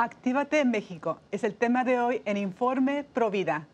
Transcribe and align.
Actívate 0.00 0.60
en 0.60 0.70
México 0.70 1.18
es 1.32 1.42
el 1.42 1.56
tema 1.56 1.82
de 1.82 1.98
hoy 1.98 2.22
en 2.24 2.36
Informe 2.36 3.02
Provida. 3.02 3.66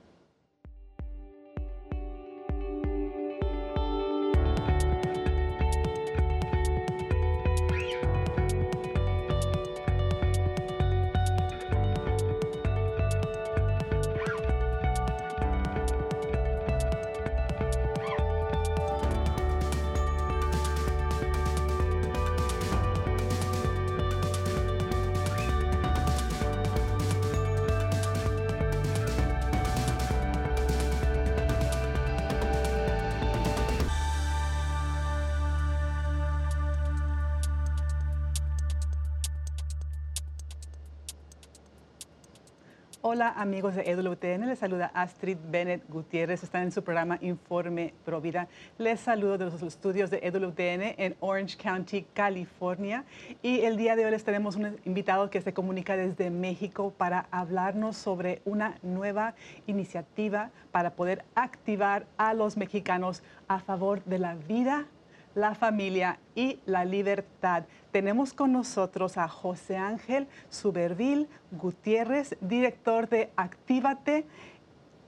Amigos 43.45 43.75
de 43.75 43.83
EWTN, 43.83 44.47
les 44.47 44.59
saluda 44.59 44.91
Astrid 44.95 45.37
Bennett 45.51 45.87
Gutiérrez, 45.91 46.43
están 46.43 46.62
en 46.62 46.73
su 46.73 46.83
programa 46.83 47.19
Informe 47.21 47.93
Provida. 48.03 48.48
Les 48.79 48.98
saludo 48.98 49.37
de 49.37 49.45
los 49.45 49.62
estudios 49.62 50.11
de 50.11 50.20
EWTN 50.23 50.95
en 50.97 51.15
Orange 51.20 51.59
County, 51.59 52.07
California. 52.15 53.05
Y 53.43 53.61
el 53.61 53.77
día 53.77 53.97
de 53.97 54.07
hoy 54.07 54.12
les 54.12 54.25
tenemos 54.25 54.57
un 54.57 54.79
invitado 54.87 55.29
que 55.29 55.43
se 55.43 55.53
comunica 55.53 55.95
desde 55.95 56.30
México 56.30 56.95
para 56.97 57.27
hablarnos 57.30 57.98
sobre 57.98 58.41
una 58.47 58.78
nueva 58.81 59.34
iniciativa 59.67 60.51
para 60.73 60.95
poder 60.95 61.23
activar 61.34 62.06
a 62.17 62.33
los 62.33 62.56
mexicanos 62.56 63.23
a 63.47 63.61
favor 63.61 64.03
de 64.05 64.20
la 64.20 64.36
vida 64.36 64.86
la 65.34 65.55
familia 65.55 66.19
y 66.34 66.61
la 66.64 66.84
libertad. 66.84 67.64
Tenemos 67.95 68.34
con 68.34 68.50
nosotros 68.50 69.17
a 69.19 69.28
José 69.28 69.77
Ángel 69.77 70.27
Subervil 70.48 71.28
Gutiérrez, 71.53 72.36
director 72.41 73.09
de 73.09 73.31
Actívate 73.36 74.25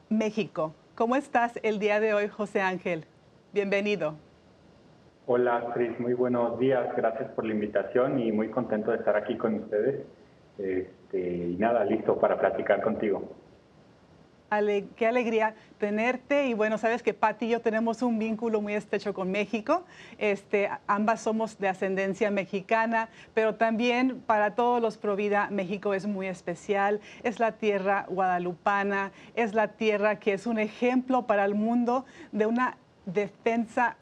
México. 0.09 0.73
¿Cómo 0.95 1.17
estás 1.17 1.59
el 1.65 1.81
día 1.81 1.99
de 1.99 2.15
hoy, 2.15 2.29
José 2.29 2.61
Ángel? 2.61 3.05
Bienvenido. 3.53 4.15
Hola, 5.27 5.73
Cris, 5.75 5.99
muy 5.99 6.15
buenos 6.15 6.61
días. 6.61 6.95
Gracias 6.97 7.29
por 7.33 7.45
la 7.45 7.55
invitación 7.55 8.21
y 8.21 8.31
muy 8.31 8.51
contento 8.51 8.93
de 8.93 8.99
estar 8.99 9.17
aquí 9.17 9.37
con 9.37 9.55
ustedes. 9.55 10.07
Este, 10.57 11.19
y 11.19 11.57
nada, 11.57 11.85
listo 11.85 12.17
para 12.21 12.39
platicar 12.39 12.83
contigo 12.83 13.29
qué 14.97 15.07
alegría 15.07 15.55
tenerte. 15.79 16.47
Y 16.47 16.55
bueno, 16.55 16.79
sabes 16.79 17.03
que 17.03 17.15
Pati 17.15 17.47
y 17.47 17.49
yo 17.51 17.61
tenemos 17.61 18.03
un 18.03 18.19
vínculo 18.19 18.61
muy 18.61 18.75
estrecho 18.75 19.15
con 19.15 19.31
México. 19.31 19.85
Este, 20.19 20.71
ambas 20.87 21.21
somos 21.21 21.59
de 21.59 21.69
ascendencia 21.69 22.31
mexicana, 22.31 23.09
pero 23.35 23.55
también 23.55 24.23
para 24.27 24.55
todos 24.55 24.81
los 24.81 24.97
Provida, 24.99 25.49
México 25.51 25.95
es 25.95 26.07
muy 26.07 26.27
especial. 26.27 27.01
Es 27.23 27.39
la 27.39 27.53
tierra 27.53 28.07
guadalupana, 28.09 29.13
es 29.35 29.55
la 29.55 29.69
tierra 29.69 30.19
que 30.19 30.33
es 30.33 30.47
un 30.47 30.59
ejemplo 30.59 31.27
para 31.27 31.45
el 31.45 31.55
mundo 31.55 32.05
de 32.33 32.47
una 32.47 32.77
defensa 33.05 33.97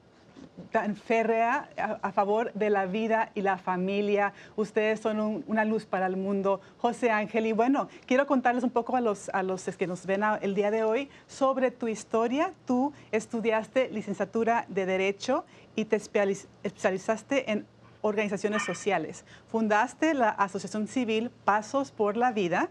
tan 0.70 0.97
férrea 0.97 1.69
a, 1.77 2.12
favor 2.12 2.53
de 2.55 2.70
la 2.70 2.87
vida 2.87 3.31
y 3.34 3.42
la 3.42 3.59
familia. 3.59 4.33
Ustedes 4.56 5.01
son 5.01 5.45
una 5.47 5.64
luz 5.64 5.86
para 5.86 6.06
el 6.06 6.17
mundo. 6.17 6.61
José 6.78 7.11
Ángel, 7.11 7.47
y 7.47 7.53
bueno, 7.53 7.89
quiero 8.06 8.27
contarles 8.27 8.64
un 8.64 8.70
poco 8.70 8.97
a 8.97 9.01
los, 9.01 9.28
a 9.31 9.42
los 9.42 9.64
que 9.64 9.86
nos 9.86 10.06
ven 10.06 10.23
el 10.41 10.55
día 10.55 10.70
de 10.70 10.84
hoy 10.84 11.09
sobre 11.27 11.70
tu 11.70 11.89
historia. 11.89 12.53
Tú 12.67 12.92
estudiaste 13.12 13.89
licenciatura 13.91 14.67
de 14.69 14.86
Derecho 14.86 15.45
y 15.77 15.86
te 15.86 15.96
especializaste 15.96 17.51
en 17.51 17.67
organizaciones 18.05 18.63
sociales. 18.63 19.24
Fundaste 19.48 20.13
la 20.13 20.29
Asociación 20.29 20.89
Civil 20.89 21.30
Pasos 21.45 21.90
por 21.90 22.17
la 22.17 22.33
Vida, 22.33 22.69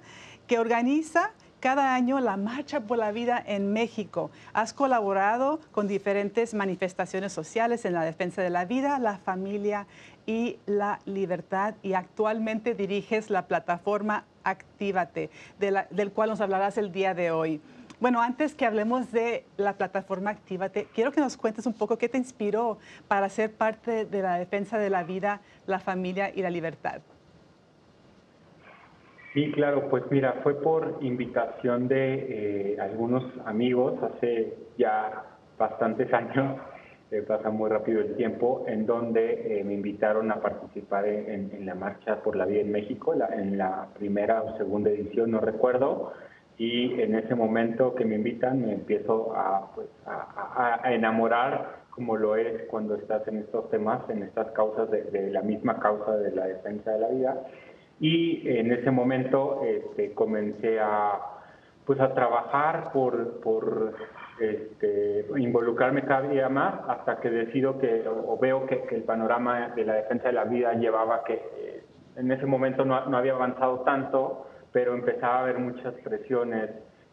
que 0.48 0.60
organiza 0.60 1.32
cada 1.64 1.96
año 1.96 2.20
la 2.20 2.36
Marcha 2.36 2.82
por 2.82 2.98
la 2.98 3.14
Vida 3.14 3.42
en 3.48 3.72
México. 3.72 4.32
Has 4.52 4.74
colaborado 4.74 5.62
con 5.72 5.88
diferentes 5.88 6.54
manifestaciones 6.54 7.32
sociales 7.32 7.86
en 7.86 7.94
la 7.94 8.04
defensa 8.04 8.42
de 8.42 8.50
la 8.50 8.66
vida, 8.66 9.00
la 9.00 9.18
familia 9.18 9.88
y 10.26 10.58
la 10.66 11.00
libertad 11.06 11.76
y 11.82 11.94
actualmente 11.94 12.76
diriges 12.76 13.30
la 13.30 13.48
plataforma 13.48 14.26
Actívate, 14.44 15.30
del 15.58 16.12
cual 16.12 16.32
nos 16.32 16.42
hablarás 16.42 16.78
el 16.78 16.92
día 16.92 17.14
de 17.14 17.32
hoy. 17.32 17.62
Bueno, 18.02 18.22
antes 18.22 18.56
que 18.56 18.66
hablemos 18.66 19.14
de 19.14 19.46
la 19.56 19.78
plataforma 19.78 20.32
Actívate, 20.32 20.90
quiero 20.94 21.14
que 21.14 21.22
nos 21.22 21.38
cuentes 21.38 21.66
un 21.66 21.74
poco 21.74 21.98
qué 21.98 22.10
te 22.10 22.18
inspiró 22.18 22.78
para 23.08 23.30
ser 23.30 23.54
parte 23.54 24.04
de 24.04 24.22
la 24.22 24.38
defensa 24.38 24.78
de 24.78 24.90
la 24.90 25.04
vida, 25.04 25.40
la 25.66 25.80
familia 25.80 26.30
y 26.36 26.42
la 26.42 26.50
libertad. 26.50 27.00
Sí, 29.34 29.52
claro, 29.52 29.90
pues 29.90 30.04
mira, 30.12 30.42
fue 30.44 30.62
por 30.62 31.00
invitación 31.02 31.88
de 31.88 32.74
eh, 32.76 32.78
algunos 32.80 33.24
amigos 33.46 33.96
hace 34.04 34.54
ya 34.78 35.24
bastantes 35.58 36.14
años, 36.14 36.60
eh, 37.10 37.24
pasa 37.24 37.50
muy 37.50 37.68
rápido 37.68 38.02
el 38.02 38.16
tiempo, 38.16 38.64
en 38.68 38.86
donde 38.86 39.60
eh, 39.60 39.64
me 39.64 39.74
invitaron 39.74 40.32
a 40.32 40.40
participar 40.40 41.08
en, 41.08 41.66
la 41.66 41.74
Marcha 41.74 42.22
por 42.22 42.36
la 42.36 42.46
Vida 42.46 42.62
en 42.62 42.72
México, 42.72 43.16
en 43.32 43.58
la 43.58 43.88
primera 43.98 44.44
o 44.44 44.56
segunda 44.58 44.92
edición, 44.92 45.32
no 45.32 45.40
recuerdo, 45.40 46.14
y 46.60 47.02
en 47.02 47.16
ese 47.16 47.34
momento 47.34 47.96
que 47.96 48.06
me 48.06 48.16
invitan 48.16 48.62
me 48.62 48.74
empiezo 48.74 49.36
a, 49.36 49.72
pues, 49.74 49.88
a, 50.06 50.80
enamorar 50.94 51.82
como 51.90 52.18
lo 52.18 52.36
es 52.36 52.64
cuando 52.70 52.96
estás 52.96 53.28
en 53.28 53.38
estos 53.38 53.68
temas, 53.72 54.08
en 54.10 54.22
estas 54.22 54.52
causas 54.52 54.92
de, 54.92 55.04
de 55.06 55.32
la 55.32 55.42
misma 55.42 55.80
causa 55.80 56.18
de 56.18 56.32
la 56.36 56.46
defensa 56.46 56.92
de 56.92 57.00
la 57.00 57.08
vida 57.08 57.44
y 58.00 58.48
en 58.50 58.72
ese 58.72 58.92
momento 58.92 59.62
este, 59.66 60.14
comencé 60.14 60.80
a, 60.80 61.20
pues 61.86 62.00
a 62.00 62.14
trabajar 62.14 62.92
por, 62.92 63.40
por 63.42 63.94
este, 64.40 65.26
involucrarme 65.38 66.04
cada 66.04 66.28
día 66.28 66.50
más 66.50 66.76
hasta 66.88 67.20
que 67.20 67.30
decido 67.30 67.80
que 67.80 68.04
o 68.08 68.38
veo 68.38 68.66
que, 68.66 68.84
el 68.92 69.04
panorama 69.04 69.70
de 69.70 69.86
la 69.86 69.94
defensa 69.96 70.28
de 70.28 70.34
la 70.34 70.46
vida 70.46 70.74
llevaba 70.74 71.24
que 71.24 71.34
eh, 71.34 71.84
en 72.16 72.32
ese 72.32 72.46
momento 72.46 72.86
no, 72.86 73.06
no, 73.06 73.18
había 73.18 73.34
avanzado 73.34 73.80
tanto, 73.82 74.48
pero 74.72 74.94
empezaba 74.94 75.36
a 75.36 75.42
haber 75.42 75.60
muchas 75.60 75.94
presiones 76.04 76.70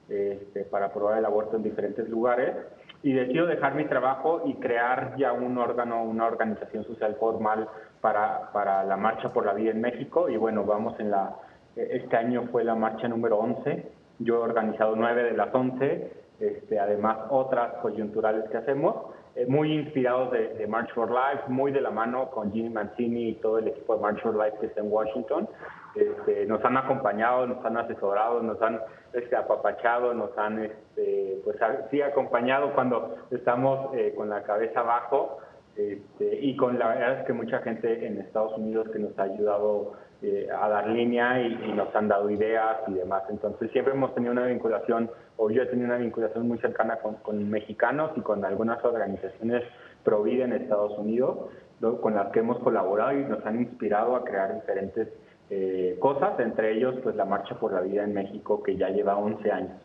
este, 0.08 0.64
para 0.64 0.86
aprobar 0.86 1.18
el 1.18 1.24
aborto 1.24 1.56
en 1.56 1.62
diferentes 1.62 2.08
lugares. 2.08 2.56
Y 3.02 3.12
decido 3.12 3.46
dejar 3.46 3.76
mi 3.76 3.84
trabajo 3.84 4.42
y 4.44 4.54
crear 4.54 5.14
ya 5.16 5.32
un 5.32 5.56
órgano, 5.56 6.02
una 6.02 6.26
organización 6.26 6.84
social 6.84 7.16
formal 7.18 7.68
para, 8.00 8.50
para 8.52 8.84
la 8.84 8.96
Marcha 8.96 9.32
por 9.32 9.46
la 9.46 9.52
Vida 9.52 9.70
en 9.70 9.80
México. 9.80 10.28
Y 10.28 10.36
bueno, 10.36 10.64
vamos 10.64 10.98
en 11.00 11.10
la, 11.10 11.36
este 11.76 12.16
año 12.16 12.48
fue 12.50 12.64
la 12.64 12.74
marcha 12.74 13.08
número 13.08 13.38
11. 13.38 13.86
Yo 14.18 14.36
he 14.36 14.38
organizado 14.38 14.94
nueve 14.96 15.22
de 15.24 15.36
las 15.36 15.54
11, 15.54 16.12
este, 16.40 16.78
además 16.78 17.18
otras 17.30 17.74
coyunturales 17.80 18.48
que 18.50 18.58
hacemos, 18.58 18.96
eh, 19.34 19.46
muy 19.46 19.72
inspirados 19.72 20.30
de, 20.32 20.66
March 20.66 20.92
for 20.94 21.10
Life, 21.10 21.44
muy 21.48 21.72
de 21.72 21.80
la 21.80 21.90
mano 21.90 22.30
con 22.30 22.52
Jimmy 22.52 22.70
Mancini 22.70 23.30
y 23.30 23.34
todo 23.36 23.58
el 23.58 23.68
equipo 23.68 23.96
de 23.96 24.02
March 24.02 24.20
for 24.22 24.34
Life 24.34 24.58
que 24.60 24.66
está 24.66 24.80
en 24.80 24.92
Washington. 24.92 25.48
Este, 25.94 26.46
nos 26.46 26.64
han 26.64 26.76
acompañado, 26.76 27.46
nos 27.46 27.64
han 27.64 27.76
asesorado, 27.76 28.42
nos 28.42 28.60
han 28.62 28.80
este, 29.12 29.34
apapachado, 29.36 30.12
nos 30.12 30.36
han 30.36 30.64
este, 30.64 31.40
pues, 31.44 31.56
sí, 31.90 32.02
acompañado 32.02 32.74
cuando 32.74 33.16
estamos 33.30 33.94
eh, 33.94 34.12
con 34.16 34.28
la 34.28 34.42
cabeza 34.42 34.80
abajo 34.80 35.38
este, 35.88 36.38
y 36.40 36.56
con 36.56 36.78
la 36.78 36.88
verdad 36.88 37.20
es 37.20 37.26
que 37.26 37.32
mucha 37.32 37.60
gente 37.60 38.06
en 38.06 38.18
Estados 38.18 38.56
Unidos 38.58 38.88
que 38.92 38.98
nos 38.98 39.18
ha 39.18 39.22
ayudado 39.22 39.92
eh, 40.22 40.48
a 40.52 40.68
dar 40.68 40.88
línea 40.88 41.40
y, 41.40 41.72
nos 41.72 41.94
han 41.96 42.08
dado 42.08 42.28
ideas 42.28 42.76
y 42.88 42.92
demás. 42.92 43.22
Entonces 43.30 43.70
siempre 43.70 43.94
hemos 43.94 44.14
tenido 44.14 44.32
una 44.32 44.44
vinculación, 44.46 45.10
o 45.38 45.50
yo 45.50 45.62
he 45.62 45.66
tenido 45.66 45.86
una 45.86 45.96
vinculación 45.96 46.46
muy 46.46 46.58
cercana 46.58 46.98
con, 46.98 47.50
mexicanos 47.50 48.10
y 48.16 48.20
con 48.20 48.44
algunas 48.44 48.84
organizaciones 48.84 49.62
pro 50.04 50.22
vida 50.22 50.44
en 50.44 50.52
Estados 50.52 50.98
Unidos, 50.98 51.50
con 52.02 52.14
las 52.14 52.30
que 52.32 52.40
hemos 52.40 52.58
colaborado 52.58 53.18
y 53.18 53.24
nos 53.24 53.44
han 53.46 53.60
inspirado 53.60 54.14
a 54.14 54.24
crear 54.24 54.54
diferentes 54.54 55.08
eh, 55.48 55.96
cosas, 55.98 56.38
entre 56.38 56.72
ellos 56.72 56.96
pues 57.02 57.16
la 57.16 57.24
Marcha 57.24 57.58
por 57.58 57.72
la 57.72 57.80
Vida 57.80 58.04
en 58.04 58.12
México, 58.12 58.62
que 58.62 58.76
ya 58.76 58.90
lleva 58.90 59.16
11 59.16 59.50
años. 59.50 59.82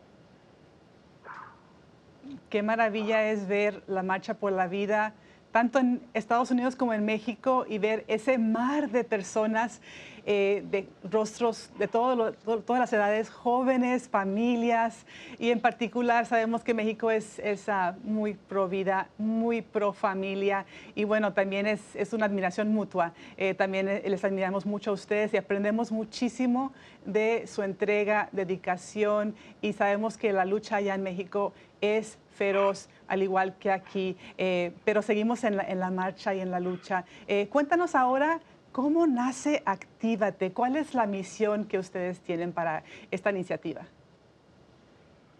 Qué 2.50 2.62
maravilla 2.62 3.30
es 3.30 3.48
ver 3.48 3.82
la 3.86 4.02
Marcha 4.02 4.34
por 4.34 4.52
la 4.52 4.66
Vida 4.66 5.14
tanto 5.56 5.78
en 5.78 6.02
Estados 6.12 6.50
Unidos 6.50 6.76
como 6.76 6.92
en 6.92 7.06
México 7.06 7.64
y 7.66 7.78
ver 7.78 8.04
ese 8.08 8.36
mar 8.36 8.90
de 8.90 9.04
personas 9.04 9.80
eh, 10.26 10.62
de 10.70 10.86
rostros 11.02 11.70
de 11.78 11.88
todas 11.88 12.78
las 12.78 12.92
edades, 12.92 13.30
jóvenes, 13.30 14.06
familias, 14.06 15.06
y 15.38 15.52
en 15.52 15.60
particular 15.60 16.26
sabemos 16.26 16.62
que 16.62 16.74
México 16.74 17.10
es, 17.10 17.38
es 17.38 17.68
muy 18.04 18.34
pro 18.34 18.68
vida, 18.68 19.08
muy 19.16 19.62
pro 19.62 19.94
familia, 19.94 20.66
y 20.94 21.04
bueno, 21.04 21.32
también 21.32 21.66
es, 21.66 21.80
es 21.96 22.12
una 22.12 22.26
admiración 22.26 22.68
mutua. 22.68 23.14
Eh, 23.38 23.54
también 23.54 23.88
eh, 23.88 24.02
les 24.06 24.22
admiramos 24.26 24.66
mucho 24.66 24.90
a 24.90 24.92
ustedes 24.92 25.32
y 25.32 25.38
aprendemos 25.38 25.90
muchísimo 25.90 26.74
de 27.06 27.46
su 27.46 27.62
entrega, 27.62 28.28
dedicación, 28.30 29.34
y 29.62 29.72
sabemos 29.72 30.18
que 30.18 30.34
la 30.34 30.44
lucha 30.44 30.76
allá 30.76 30.94
en 30.94 31.02
México 31.02 31.54
es 31.80 32.18
feroz, 32.36 32.88
al 33.08 33.22
igual 33.22 33.54
que 33.58 33.72
aquí, 33.72 34.16
eh, 34.38 34.72
pero 34.84 35.02
seguimos 35.02 35.42
en 35.44 35.56
la, 35.56 35.90
marcha 35.90 36.34
y 36.34 36.40
en 36.40 36.50
la 36.50 36.60
lucha. 36.60 37.04
Eh, 37.26 37.48
cuéntanos 37.48 37.94
ahora 37.94 38.40
cómo 38.72 39.06
nace 39.06 39.62
Actívate, 39.64 40.52
cuál 40.52 40.76
es 40.76 40.94
la 40.94 41.06
misión 41.06 41.64
que 41.64 41.78
ustedes 41.78 42.20
tienen 42.20 42.52
para 42.52 42.84
esta 43.10 43.30
iniciativa. 43.30 43.82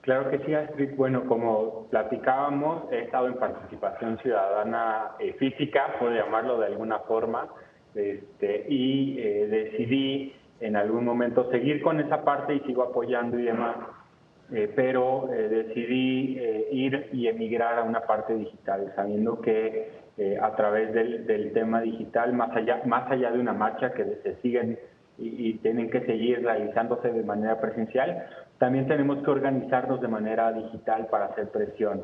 Claro 0.01 0.31
que 0.31 0.39
sí, 0.39 0.55
Astrid. 0.55 0.95
Bueno, 0.97 1.27
como 1.27 1.87
platicábamos, 1.91 2.91
he 2.93 3.01
estado 3.01 3.27
en 3.27 3.35
participación 3.35 4.19
ciudadana 4.19 5.13
eh, 5.19 5.35
física, 5.39 5.97
puedo 5.99 6.15
llamarlo 6.15 6.59
de 6.59 6.67
alguna 6.67 7.01
forma, 7.01 7.49
este, 7.95 8.67
y 8.69 9.17
decidí 9.17 10.35
en 10.61 10.77
algún 10.77 11.05
momento 11.05 11.51
seguir 11.51 11.83
con 11.83 11.99
esa 11.99 12.23
parte 12.25 12.55
y 12.55 12.61
sigo 12.61 12.83
apoyando 12.83 13.39
y 13.39 13.45
demás 13.45 13.77
eh, 14.53 14.73
pero 14.77 15.29
eh, 15.33 15.49
decidí 15.49 16.39
eh, 16.39 16.69
ir 16.71 17.09
y 17.13 17.27
emigrar 17.27 17.81
a 17.81 17.83
una 17.83 18.03
parte 18.03 18.35
digital, 18.35 18.93
sabiendo 18.95 19.41
que 19.41 20.07
a 20.41 20.57
través 20.57 20.95
del, 20.95 21.53
tema 21.53 21.83
digital, 21.83 22.33
más 22.33 22.57
allá, 22.57 22.81
más 22.87 23.11
allá 23.11 23.31
de 23.33 23.39
una 23.39 23.53
marcha 23.53 23.93
que 23.93 24.03
se 24.23 24.37
siguen 24.37 24.79
y, 25.19 25.59
tienen 25.59 25.91
que 25.91 26.01
seguir 26.07 26.43
realizándose 26.43 27.13
de 27.13 27.23
manera 27.23 27.61
presencial, 27.61 28.25
también 28.57 28.89
tenemos 28.89 29.23
que 29.23 29.31
organizarnos 29.31 30.01
de 30.01 30.09
manera 30.09 30.53
digital 30.55 31.09
para 31.11 31.27
hacer 31.27 31.51
presión. 31.51 32.03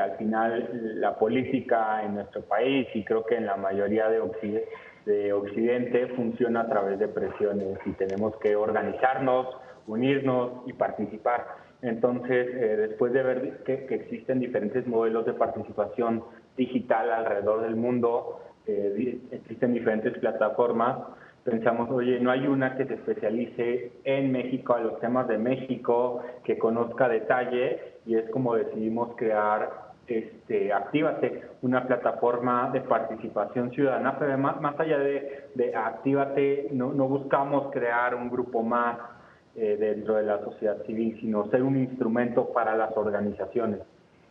al 0.00 0.16
final, 0.16 1.00
la 1.02 1.18
política 1.18 2.02
en 2.02 2.14
nuestro 2.14 2.40
país 2.46 2.88
y 2.94 3.04
creo 3.04 3.26
que 3.26 3.36
en 3.36 3.44
la 3.44 3.56
mayoría 3.56 4.08
de 4.08 5.32
Occidente 5.34 6.06
funciona 6.16 6.62
a 6.62 6.68
través 6.68 6.98
de 6.98 7.08
presiones 7.08 7.76
y 7.84 7.90
tenemos 7.92 8.34
que 8.38 8.56
organizarnos, 8.56 9.48
unirnos 9.86 10.62
y 10.66 10.72
participar. 10.72 11.63
Entonces, 11.84 12.48
eh, 12.54 12.76
después 12.78 13.12
de 13.12 13.22
ver 13.22 13.62
que, 13.64 13.86
existen 13.90 14.40
diferentes 14.40 14.86
modelos 14.86 15.26
de 15.26 15.34
participación 15.34 16.24
digital 16.56 17.12
alrededor 17.12 17.60
del 17.60 17.76
mundo, 17.76 18.40
eh, 18.66 19.18
existen 19.30 19.74
diferentes 19.74 20.16
plataformas, 20.16 20.96
pensamos, 21.44 21.90
oye, 21.90 22.18
no 22.20 22.30
hay 22.30 22.46
una 22.46 22.78
que 22.78 22.86
se 22.86 22.94
especialice 22.94 23.92
en 24.04 24.32
México, 24.32 24.74
a 24.74 24.80
los 24.80 24.98
temas 25.00 25.28
de 25.28 25.36
México, 25.36 26.22
que 26.42 26.56
conozca 26.56 27.06
detalle, 27.06 27.96
y 28.06 28.16
es 28.16 28.30
como 28.30 28.54
decidimos 28.54 29.14
crear 29.16 29.92
este, 30.06 30.72
Actívate, 30.72 31.42
una 31.60 31.86
plataforma 31.86 32.70
de 32.72 32.80
participación 32.80 33.72
ciudadana, 33.72 34.18
pero 34.18 34.32
además, 34.32 34.58
más 34.62 34.80
allá 34.80 34.98
de, 34.98 35.50
de 35.54 35.76
Actívate, 35.76 36.68
no, 36.72 36.94
no 36.94 37.08
buscamos 37.08 37.70
crear 37.72 38.14
un 38.14 38.30
grupo 38.30 38.62
más 38.62 38.96
eh, 39.56 39.76
dentro 39.78 40.16
de 40.16 40.24
la 40.24 40.40
sociedad 40.40 40.82
civil, 40.84 41.16
sino 41.20 41.48
ser 41.50 41.62
un 41.62 41.76
instrumento 41.76 42.52
para 42.52 42.76
las 42.76 42.96
organizaciones. 42.96 43.80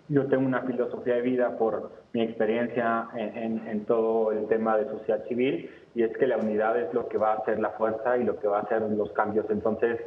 Yo 0.10 0.28
tengo 0.28 0.46
una 0.46 0.64
filosofía 0.64 1.16
de 1.16 1.22
vida 1.22 1.58
por 1.58 1.92
mi 2.12 2.22
experiencia 2.22 3.08
en, 3.16 3.66
en, 3.66 3.86
todo 3.86 4.34
el 4.34 4.48
tema 4.48 4.78
de 4.78 4.86
sociedad 4.90 5.24
civil 5.28 5.70
y 5.96 6.04
es 6.04 6.16
que 6.18 6.28
la 6.28 6.38
unidad 6.38 6.78
es 6.78 6.94
lo 6.94 7.08
que 7.08 7.18
va 7.18 7.32
a 7.32 7.36
hacer 7.38 7.60
la 7.60 7.70
fuerza 7.70 8.18
y 8.18 8.26
lo 8.26 8.38
que 8.38 8.50
va 8.50 8.60
a 8.60 8.62
hacer 8.64 8.82
los 8.82 9.14
cambios. 9.14 9.46
Entonces, 9.50 10.02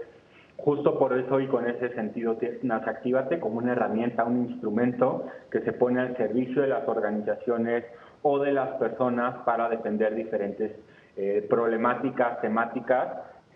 justo 0.58 0.98
por 0.98 1.18
eso 1.18 1.40
y 1.40 1.46
con 1.46 1.66
ese 1.66 1.94
sentido, 1.94 2.36
nace 2.62 2.90
Actívate 2.90 3.40
como 3.40 3.56
una 3.56 3.72
herramienta, 3.72 4.24
un 4.24 4.48
instrumento 4.50 5.26
que 5.50 5.60
se 5.62 5.72
pone 5.72 6.00
al 6.00 6.16
servicio 6.18 6.60
de 6.60 6.68
las 6.68 6.86
organizaciones 6.86 7.84
o 8.20 8.38
de 8.38 8.52
las 8.52 8.70
personas 8.74 9.36
para 9.44 9.68
defender 9.70 10.14
diferentes 10.14 10.72
eh, 11.16 11.46
problemáticas, 11.48 12.40
temáticas 12.42 13.08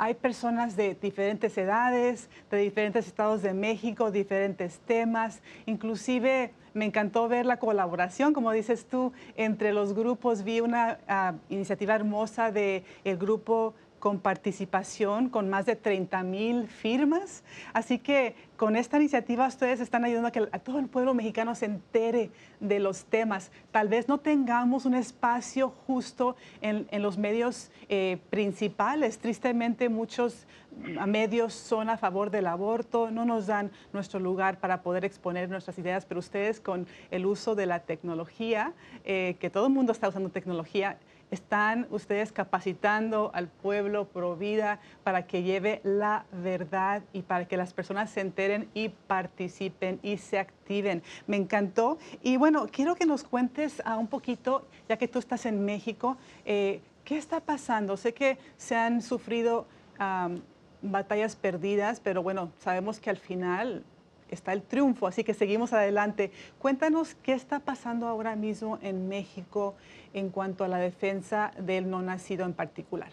hay 0.02 0.14
personas 0.14 0.74
de 0.74 0.96
diferentes 0.96 1.56
edades, 1.56 2.28
de 2.50 2.56
diferentes 2.56 3.06
estados 3.06 3.40
de 3.40 3.54
México, 3.54 4.10
diferentes 4.10 4.80
temas. 4.80 5.40
Inclusive 5.64 6.50
me 6.74 6.86
encantó 6.86 7.28
ver 7.28 7.46
la 7.46 7.60
colaboración, 7.60 8.32
como 8.32 8.50
dices 8.50 8.86
tú, 8.86 9.12
entre 9.36 9.72
los 9.72 9.94
grupos. 9.94 10.42
Vi 10.42 10.60
una 10.60 10.98
ah, 11.06 11.34
iniciativa 11.50 11.94
hermosa 11.94 12.50
del 12.50 12.82
el 13.04 13.16
grupo 13.16 13.74
con 14.02 14.18
participación, 14.18 15.28
con 15.28 15.48
más 15.48 15.64
de 15.64 15.76
30 15.76 16.24
mil 16.24 16.66
firmas. 16.66 17.44
Así 17.72 18.00
que 18.00 18.34
con 18.56 18.74
esta 18.74 18.96
iniciativa 18.96 19.46
ustedes 19.46 19.78
están 19.78 20.04
ayudando 20.04 20.26
a 20.26 20.32
que 20.32 20.40
todo 20.58 20.80
el 20.80 20.88
pueblo 20.88 21.14
mexicano 21.14 21.54
se 21.54 21.66
entere 21.66 22.32
de 22.58 22.80
los 22.80 23.04
temas. 23.04 23.52
Tal 23.70 23.86
vez 23.86 24.08
no 24.08 24.18
tengamos 24.18 24.86
un 24.86 24.94
espacio 24.94 25.72
justo 25.86 26.34
en, 26.62 26.88
los 27.00 27.16
medios 27.16 27.70
eh, 27.88 28.18
principales. 28.28 29.18
Tristemente 29.18 29.88
muchos 29.88 30.48
medios 31.06 31.54
son 31.54 31.88
a 31.88 31.96
favor 31.96 32.30
del 32.30 32.48
aborto, 32.48 33.12
no 33.12 33.24
nos 33.24 33.46
dan 33.46 33.70
nuestro 33.92 34.18
lugar 34.18 34.58
para 34.58 34.82
poder 34.82 35.04
exponer 35.04 35.48
nuestras 35.48 35.78
ideas, 35.78 36.06
pero 36.06 36.18
ustedes 36.18 36.60
con 36.60 36.88
el 37.12 37.24
uso 37.24 37.54
de 37.54 37.66
la 37.66 37.80
tecnología, 37.80 38.72
eh, 39.04 39.36
que 39.38 39.48
todo 39.48 39.68
el 39.68 39.72
mundo 39.72 39.92
está 39.92 40.08
usando 40.08 40.30
tecnología, 40.30 40.98
están 41.32 41.86
ustedes 41.90 42.30
capacitando 42.30 43.30
al 43.34 43.48
pueblo 43.48 44.06
pro 44.06 44.36
vida 44.36 44.78
para 45.02 45.26
que 45.26 45.42
lleve 45.42 45.80
la 45.82 46.26
verdad 46.30 47.02
y 47.12 47.22
para 47.22 47.48
que 47.48 47.56
las 47.56 47.72
personas 47.72 48.10
se 48.10 48.20
enteren 48.20 48.68
y 48.74 48.90
participen 48.90 49.98
y 50.02 50.18
se 50.18 50.38
activen. 50.38 51.02
Me 51.26 51.36
encantó. 51.36 51.98
Y 52.22 52.36
bueno, 52.36 52.68
quiero 52.70 52.94
que 52.94 53.06
nos 53.06 53.24
cuentes 53.24 53.82
a 53.84 53.96
un 53.96 54.08
poquito, 54.08 54.66
ya 54.88 54.98
que 54.98 55.08
tú 55.08 55.18
estás 55.18 55.46
en 55.46 55.64
México, 55.64 56.18
eh, 56.44 56.82
¿qué 57.02 57.16
está 57.16 57.40
pasando? 57.40 57.96
Sé 57.96 58.12
que 58.12 58.38
se 58.56 58.76
han 58.76 59.02
sufrido 59.02 59.66
batallas 60.82 61.36
perdidas, 61.36 62.00
pero 62.00 62.22
bueno, 62.22 62.50
sabemos 62.58 63.00
que 63.00 63.08
al 63.08 63.16
final 63.16 63.84
está 64.34 64.52
el 64.52 64.62
triunfo, 64.62 65.06
así 65.06 65.24
que 65.24 65.34
seguimos 65.34 65.72
adelante. 65.72 66.30
Cuéntanos 66.58 67.14
qué 67.16 67.32
está 67.32 67.60
pasando 67.60 68.06
ahora 68.06 68.36
mismo 68.36 68.78
en 68.82 69.08
México 69.08 69.74
en 70.14 70.30
cuanto 70.30 70.64
a 70.64 70.68
la 70.68 70.78
defensa 70.78 71.52
del 71.58 71.88
no 71.88 72.02
nacido 72.02 72.44
en 72.44 72.52
particular. 72.52 73.10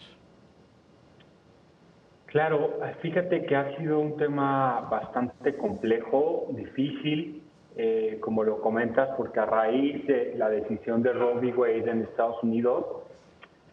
Claro, 2.26 2.78
fíjate 3.02 3.44
que 3.44 3.56
ha 3.56 3.76
sido 3.76 3.98
un 3.98 4.16
tema 4.16 4.82
bastante 4.88 5.56
complejo, 5.56 6.46
difícil, 6.50 7.42
eh, 7.76 8.18
como 8.20 8.44
lo 8.44 8.60
comentas, 8.60 9.08
porque 9.16 9.40
a 9.40 9.46
raíz 9.46 10.06
de 10.06 10.34
la 10.36 10.48
decisión 10.48 11.02
de 11.02 11.12
Roe 11.12 11.40
v. 11.40 11.52
Wade 11.52 11.90
en 11.90 12.02
Estados 12.02 12.40
Unidos, 12.44 12.84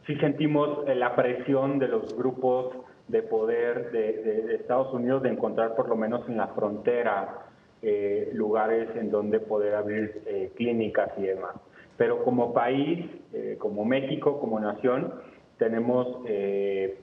sí 0.08 0.16
sentimos 0.16 0.88
eh, 0.88 0.96
la 0.96 1.16
presión 1.16 1.77
de 1.77 1.88
los 1.88 2.18
grupos 2.18 2.75
de 3.07 3.21
poder 3.23 3.91
de, 3.91 4.55
Estados 4.55 4.93
Unidos 4.93 5.23
de 5.23 5.29
encontrar 5.29 5.75
por 5.75 5.87
lo 5.89 5.95
menos 5.95 6.27
en 6.27 6.37
la 6.37 6.47
frontera 6.47 7.45
eh, 7.81 8.31
lugares 8.33 8.89
en 8.95 9.11
donde 9.11 9.39
poder 9.39 9.75
abrir 9.75 10.51
clínicas 10.55 11.11
y 11.17 11.23
demás. 11.23 11.55
Pero 11.97 12.23
como 12.23 12.53
país, 12.53 13.09
eh, 13.33 13.57
como 13.59 13.83
México, 13.83 14.39
como 14.39 14.59
nación, 14.59 15.13
tenemos, 15.57 16.07
eh, 16.27 16.99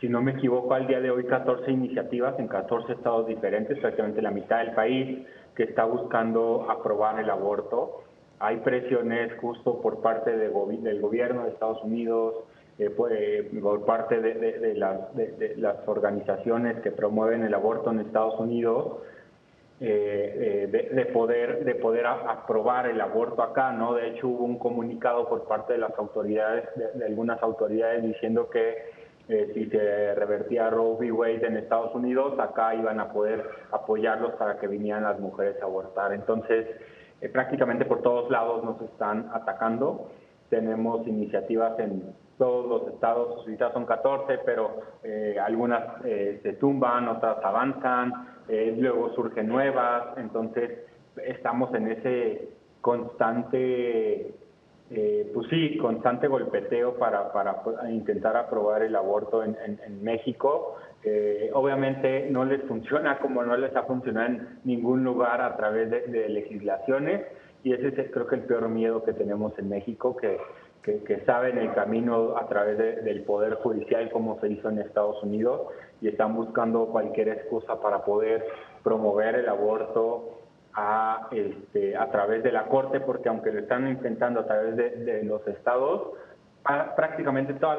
si 0.00 0.08
no 0.08 0.20
me 0.20 0.32
equivoco, 0.32 0.74
al 0.74 0.86
día 0.86 1.00
de 1.00 1.10
hoy 1.10 1.24
14 1.24 1.70
iniciativas 1.70 2.38
en 2.38 2.48
14 2.48 2.92
estados 2.92 3.26
diferentes, 3.26 3.78
prácticamente 3.78 4.20
la 4.22 4.30
mitad 4.30 4.58
del 4.58 4.74
país. 4.74 5.26
que 5.54 5.62
está 5.62 5.84
buscando 5.84 6.66
aprobar 6.68 7.20
el 7.20 7.30
aborto. 7.30 8.02
Hay 8.40 8.56
presiones 8.56 9.32
justo 9.40 9.80
por 9.80 10.02
parte 10.02 10.36
del 10.36 11.00
gobierno 11.00 11.44
de 11.44 11.50
Estados 11.50 11.80
Unidos, 11.84 12.34
eh, 12.76 12.92
eh, 13.10 13.60
por 13.62 13.84
parte 13.84 14.20
de, 14.20 14.74
las, 14.74 15.14
de, 15.14 15.54
las, 15.58 15.76
organizaciones 15.86 16.80
que 16.80 16.90
promueven 16.90 17.44
el 17.44 17.54
aborto 17.54 17.92
en 17.92 18.00
Estados 18.00 18.40
Unidos, 18.40 18.98
eh, 19.80 20.68
de, 20.92 21.06
poder, 21.06 21.64
de 21.64 21.76
poder 21.76 22.06
aprobar 22.06 22.86
el 22.86 23.00
aborto 23.00 23.42
acá, 23.42 23.70
¿no? 23.70 23.94
De 23.94 24.08
hecho, 24.08 24.26
hubo 24.26 24.44
un 24.44 24.58
comunicado 24.58 25.28
por 25.28 25.44
parte 25.44 25.74
de 25.74 25.78
las 25.78 25.96
autoridades, 25.96 26.64
de, 26.74 27.04
algunas 27.04 27.40
autoridades, 27.44 28.02
diciendo 28.02 28.50
que 28.50 28.92
si 29.28 29.66
se 29.70 30.14
revertía 30.16 30.68
Roe 30.68 30.96
v. 30.96 31.12
Wade 31.12 31.46
en 31.46 31.56
Estados 31.56 31.94
Unidos, 31.94 32.38
acá 32.40 32.74
iban 32.74 32.98
a 32.98 33.12
poder 33.12 33.42
apoyarlos 33.70 34.32
para 34.34 34.58
que 34.58 34.66
vinieran 34.66 35.04
las 35.04 35.20
mujeres 35.20 35.62
a 35.62 35.64
abortar. 35.64 36.12
Entonces, 36.12 36.66
prácticamente 37.32 37.84
por 37.84 38.02
todos 38.02 38.30
lados 38.30 38.64
nos 38.64 38.82
están 38.82 39.30
atacando. 39.32 40.10
Tenemos 40.50 41.06
iniciativas 41.06 41.78
en 41.78 42.14
todos 42.38 42.66
los 42.68 42.94
estados, 42.94 43.38
ahorita 43.38 43.72
son 43.72 43.86
14, 43.86 44.38
pero 44.44 44.80
eh, 45.02 45.36
algunas 45.44 45.82
eh, 46.04 46.40
se 46.42 46.54
tumban, 46.54 47.08
otras 47.08 47.38
avanzan, 47.44 48.12
eh, 48.48 48.74
luego 48.78 49.14
surgen 49.14 49.48
nuevas, 49.48 50.16
entonces 50.16 50.80
estamos 51.24 51.72
en 51.74 51.88
ese 51.88 52.48
constante, 52.80 54.34
pues 55.32 55.48
sí, 55.48 55.78
constante 55.78 56.28
golpeteo 56.28 56.94
para, 56.98 57.32
para 57.32 57.62
intentar 57.90 58.36
aprobar 58.36 58.82
el 58.82 58.94
aborto 58.94 59.42
en, 59.42 60.02
México. 60.02 60.76
obviamente 61.54 62.28
no 62.30 62.44
les 62.44 62.62
funciona 62.64 63.18
como 63.18 63.42
no 63.42 63.56
les 63.56 63.74
ha 63.74 63.84
funcionado 63.84 64.26
en 64.26 64.60
ningún 64.64 65.02
lugar 65.02 65.40
a 65.40 65.56
través 65.56 65.90
de, 65.90 66.00
de 66.02 66.28
legislaciones 66.28 67.22
y 67.64 67.72
ese 67.72 67.88
es 67.88 68.10
creo 68.10 68.26
que 68.26 68.34
el 68.36 68.42
peor 68.42 68.68
miedo 68.68 69.02
que 69.02 69.14
tenemos 69.14 69.58
en 69.58 69.70
México, 69.70 70.14
que 70.14 70.38
que, 70.84 71.22
saben 71.24 71.56
el 71.56 71.72
camino 71.72 72.36
a 72.36 72.46
través 72.46 72.76
del 72.76 73.22
Poder 73.22 73.54
Judicial 73.54 74.10
como 74.10 74.38
se 74.40 74.48
hizo 74.48 74.68
en 74.68 74.78
Estados 74.78 75.22
Unidos 75.22 75.62
y 76.02 76.08
están 76.08 76.34
buscando 76.34 76.86
cualquier 76.86 77.28
excusa 77.28 77.80
para 77.80 78.04
poder 78.04 78.44
promover 78.82 79.36
el 79.36 79.48
aborto 79.48 80.40
a, 80.74 81.28
este, 81.32 81.96
a 81.96 82.10
través 82.10 82.42
de 82.42 82.52
la 82.52 82.66
Corte, 82.66 83.00
porque 83.00 83.30
aunque 83.30 83.50
lo 83.50 83.60
están 83.60 83.88
intentando 83.88 84.40
a 84.40 84.46
través 84.46 84.76
de, 84.76 85.22
los 85.24 85.46
estados, 85.46 86.10
prácticamente 86.96 87.54
todas 87.54 87.78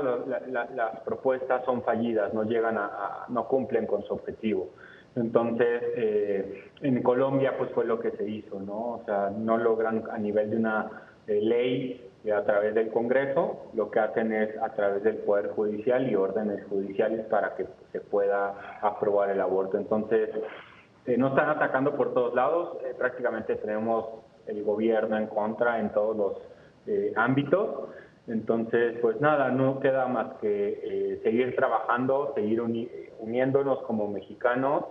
las 0.49 0.99
propuestas 1.01 1.63
son 1.65 1.83
fallidas, 1.83 2.33
no 2.33 2.43
llegan 2.43 2.77
a, 2.77 3.25
no 3.29 3.47
cumplen 3.47 3.85
con 3.85 4.03
su 4.03 4.13
objetivo. 4.13 4.69
Entonces, 5.15 5.81
eh, 5.95 6.71
en 6.81 7.03
Colombia 7.03 7.55
pues 7.57 7.69
fue 7.71 7.85
lo 7.85 7.99
que 7.99 8.11
se 8.11 8.27
hizo, 8.27 8.59
¿no? 8.59 8.95
O 8.95 9.03
sea, 9.05 9.29
no 9.29 9.57
logran 9.57 10.03
a 10.11 10.17
nivel 10.17 10.49
de 10.49 10.57
una 10.57 10.89
eh, 11.27 11.39
ley 11.41 12.04
a 12.31 12.43
través 12.43 12.73
del 12.73 12.89
Congreso, 12.89 13.69
lo 13.73 13.91
que 13.91 13.99
hacen 13.99 14.33
es 14.33 14.57
a 14.61 14.69
través 14.69 15.03
del 15.03 15.17
Poder 15.17 15.49
Judicial 15.49 16.09
y 16.09 16.15
órdenes 16.15 16.65
judiciales 16.67 17.25
para 17.27 17.55
que 17.55 17.67
se 17.91 18.01
pueda 18.01 18.79
aprobar 18.81 19.29
el 19.29 19.41
aborto. 19.41 19.77
Entonces, 19.77 20.29
eh, 21.05 21.17
no 21.17 21.29
están 21.29 21.49
atacando 21.49 21.95
por 21.95 22.13
todos 22.13 22.33
lados, 22.33 22.77
eh, 22.83 22.95
prácticamente 22.97 23.55
tenemos 23.57 24.05
el 24.47 24.63
gobierno 24.63 25.17
en 25.17 25.27
contra 25.27 25.79
en 25.79 25.91
todos 25.91 26.17
los 26.17 26.33
eh, 26.87 27.13
ámbitos. 27.15 27.89
Entonces, 28.27 28.97
pues 29.01 29.21
nada, 29.21 29.49
no 29.49 29.79
queda 29.79 30.07
más 30.07 30.33
que 30.41 31.19
seguir 31.21 31.55
trabajando, 31.55 32.33
seguir 32.33 32.59
uniéndonos 33.19 33.83
como 33.83 34.07
mexicanos 34.07 34.83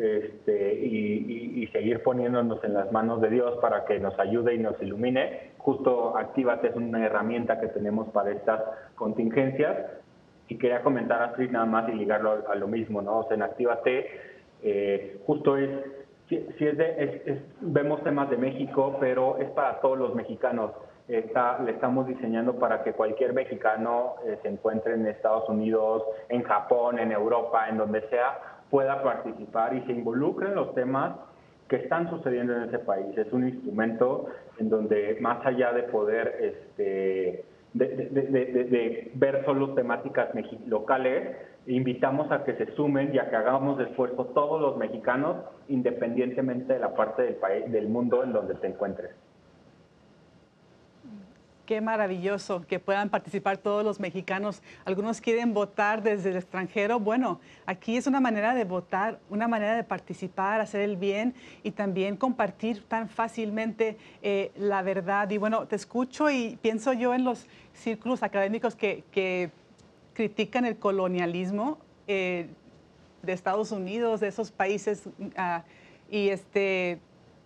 este, 0.00 0.74
y, 0.74 1.66
seguir 1.72 2.02
poniéndonos 2.02 2.64
en 2.64 2.74
las 2.74 2.90
manos 2.90 3.20
de 3.20 3.30
Dios 3.30 3.56
para 3.60 3.84
que 3.84 4.00
nos 4.00 4.18
ayude 4.18 4.54
y 4.54 4.58
nos 4.58 4.80
ilumine. 4.82 5.52
Justo 5.58 6.16
Actívate 6.16 6.68
es 6.68 6.74
una 6.74 7.04
herramienta 7.04 7.60
que 7.60 7.68
tenemos 7.68 8.08
para 8.08 8.32
estas 8.32 8.60
contingencias. 8.96 9.76
Y 10.48 10.58
quería 10.58 10.82
comentar 10.82 11.22
así 11.22 11.46
nada 11.46 11.66
más 11.66 11.88
y 11.88 11.92
ligarlo 11.92 12.44
a, 12.50 12.54
lo 12.56 12.66
mismo, 12.66 13.02
¿no? 13.02 13.18
O 13.18 13.28
sea, 13.28 13.36
en 13.36 13.42
Actívate 13.42 14.08
eh, 14.62 15.20
justo 15.26 15.56
es, 15.56 15.70
si, 16.28 16.36
es, 16.36 16.76
de, 16.76 17.42
vemos 17.60 18.02
temas 18.02 18.30
de 18.30 18.36
México, 18.36 18.96
pero 18.98 19.38
es 19.38 19.48
para 19.50 19.80
todos 19.80 19.98
los 19.98 20.14
mexicanos. 20.14 20.72
Le 21.06 21.72
estamos 21.72 22.06
diseñando 22.06 22.54
para 22.58 22.84
que 22.84 22.92
cualquier 22.92 23.32
mexicano 23.32 24.14
eh, 24.24 24.38
se 24.42 24.48
encuentre 24.48 24.94
en 24.94 25.06
Estados 25.06 25.48
Unidos, 25.48 26.04
en 26.28 26.42
Japón, 26.44 27.00
en 27.00 27.10
Europa, 27.10 27.68
en 27.68 27.78
donde 27.78 28.08
sea, 28.08 28.49
pueda 28.70 29.02
participar 29.02 29.74
y 29.74 29.82
se 29.82 29.92
involucre 29.92 30.48
en 30.48 30.54
los 30.54 30.74
temas 30.74 31.16
que 31.68 31.76
están 31.76 32.10
sucediendo 32.10 32.54
en 32.56 32.64
ese 32.64 32.80
país. 32.80 33.16
Es 33.16 33.32
un 33.32 33.48
instrumento 33.48 34.26
en 34.58 34.68
donde 34.68 35.18
más 35.20 35.44
allá 35.46 35.72
de 35.72 35.84
poder 35.84 36.36
este, 36.40 37.44
de, 37.74 39.10
ver 39.14 39.44
solo 39.44 39.74
temáticas 39.74 40.28
locales, 40.66 41.36
invitamos 41.66 42.30
a 42.32 42.44
que 42.44 42.54
se 42.54 42.74
sumen 42.74 43.14
y 43.14 43.18
a 43.18 43.30
que 43.30 43.36
hagamos 43.36 43.80
esfuerzo 43.80 44.26
todos 44.26 44.60
los 44.60 44.76
mexicanos, 44.76 45.36
independientemente 45.68 46.72
de 46.72 46.80
la 46.80 46.94
parte 46.94 47.22
del 47.22 47.34
país, 47.34 47.70
del 47.70 47.88
mundo 47.88 48.24
en 48.24 48.32
donde 48.32 48.54
te 48.54 48.66
encuentres. 48.66 49.10
Qué 51.70 51.80
maravilloso 51.80 52.66
que 52.66 52.80
puedan 52.80 53.10
participar 53.10 53.56
todos 53.56 53.84
los 53.84 54.00
mexicanos. 54.00 54.60
Algunos 54.84 55.20
quieren 55.20 55.54
votar 55.54 56.02
desde 56.02 56.30
el 56.30 56.36
extranjero. 56.36 56.98
Bueno, 56.98 57.38
aquí 57.64 57.96
es 57.96 58.08
una 58.08 58.18
manera 58.18 58.56
de 58.56 58.64
votar, 58.64 59.20
una 59.30 59.46
manera 59.46 59.76
de 59.76 59.84
participar, 59.84 60.60
hacer 60.60 60.80
el 60.80 60.96
bien 60.96 61.32
y 61.62 61.70
también 61.70 62.16
compartir 62.16 62.82
tan 62.88 63.08
fácilmente 63.08 63.96
eh, 64.20 64.50
la 64.56 64.82
verdad. 64.82 65.30
Y 65.30 65.38
bueno, 65.38 65.68
te 65.68 65.76
escucho 65.76 66.28
y 66.28 66.58
pienso 66.60 66.92
yo 66.92 67.14
en 67.14 67.22
los 67.22 67.46
círculos 67.72 68.24
académicos 68.24 68.74
que, 68.74 69.52
critican 70.12 70.64
el 70.64 70.76
colonialismo 70.76 71.78
eh, 72.08 72.48
de 73.22 73.32
Estados 73.32 73.70
Unidos, 73.70 74.18
de 74.18 74.26
esos 74.26 74.50
países. 74.50 75.04
Ah, 75.36 75.62
y 76.10 76.30
este, 76.30 76.98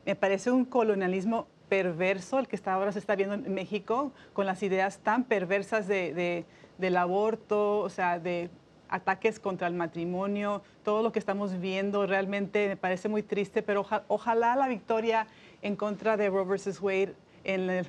me 0.07 0.17
parece 0.17 0.51
un 0.51 0.65
colonialismo 0.65 1.47
perverso, 1.69 2.39
el 2.39 2.49
que 2.49 2.57
está 2.57 2.75
ahora 2.75 2.93
se 2.93 2.99
está 2.99 3.17
viendo 3.17 3.35
en 3.35 3.53
México, 3.53 4.13
con 4.33 4.47
las 4.47 4.63
ideas 4.63 4.99
tan 4.99 5.25
perversas 5.25 5.87
de, 5.87 6.45
del 6.79 6.97
aborto, 6.97 7.81
o 7.81 7.89
sea, 7.89 8.19
de 8.19 8.51
ataques 8.89 9.41
contra 9.41 9.67
el 9.67 9.75
matrimonio, 9.75 10.63
todo 10.85 11.03
lo 11.03 11.11
que 11.11 11.19
estamos 11.19 11.59
viendo 11.59 12.07
realmente 12.07 12.69
me 12.69 12.77
parece 12.77 13.09
muy 13.09 13.23
triste, 13.23 13.63
pero 13.63 13.87
ojalá 14.09 14.55
la 14.57 14.69
victoria 14.69 15.27
en 15.63 15.75
contra 15.77 16.17
de 16.17 16.29
Roe 16.29 16.45
vs. 16.45 16.81
Wade 16.81 17.15
en 17.45 17.71
el, 17.71 17.87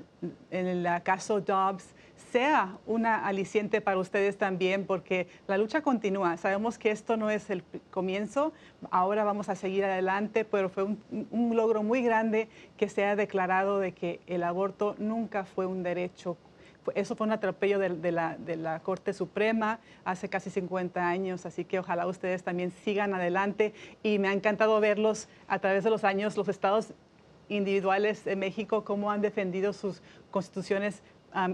en 0.51 0.67
el 0.67 1.03
caso 1.03 1.41
Dobbs 1.41 1.95
sea 2.31 2.77
una 2.85 3.25
aliciente 3.25 3.81
para 3.81 3.97
ustedes 3.97 4.37
también, 4.37 4.85
porque 4.85 5.27
la 5.47 5.57
lucha 5.57 5.81
continúa. 5.81 6.37
Sabemos 6.37 6.77
que 6.77 6.91
esto 6.91 7.17
no 7.17 7.29
es 7.29 7.49
el 7.49 7.63
comienzo, 7.91 8.53
ahora 8.91 9.23
vamos 9.23 9.49
a 9.49 9.55
seguir 9.55 9.85
adelante, 9.85 10.45
pero 10.45 10.69
fue 10.69 10.83
un, 10.83 11.55
logro 11.55 11.83
muy 11.83 12.01
grande 12.01 12.49
que 12.77 12.89
se 12.89 13.05
ha 13.05 13.15
declarado 13.15 13.79
de 13.79 13.93
que 13.93 14.19
el 14.27 14.43
aborto 14.43 14.95
nunca 14.97 15.45
fue 15.45 15.65
un 15.65 15.83
derecho. 15.83 16.37
Eso 16.93 17.15
fue 17.15 17.25
un 17.25 17.31
atropello 17.31 17.79
de, 17.79 18.11
la, 18.11 18.37
de, 18.37 18.57
la, 18.57 18.79
Corte 18.81 19.13
Suprema 19.13 19.79
hace 20.03 20.29
casi 20.29 20.51
50 20.51 21.07
años, 21.07 21.45
así 21.45 21.65
que 21.65 21.79
ojalá 21.79 22.05
ustedes 22.05 22.43
también 22.43 22.71
sigan 22.83 23.15
adelante. 23.15 23.73
Y 24.03 24.19
me 24.19 24.27
ha 24.27 24.33
encantado 24.33 24.79
verlos 24.79 25.27
a 25.47 25.57
través 25.59 25.83
de 25.83 25.89
los 25.89 26.03
años, 26.03 26.37
los 26.37 26.47
estados 26.47 26.93
individuales 27.49 28.23
de 28.25 28.35
México, 28.35 28.83
cómo 28.83 29.11
han 29.11 29.21
defendido 29.21 29.73
sus 29.73 30.01
constituciones 30.31 31.01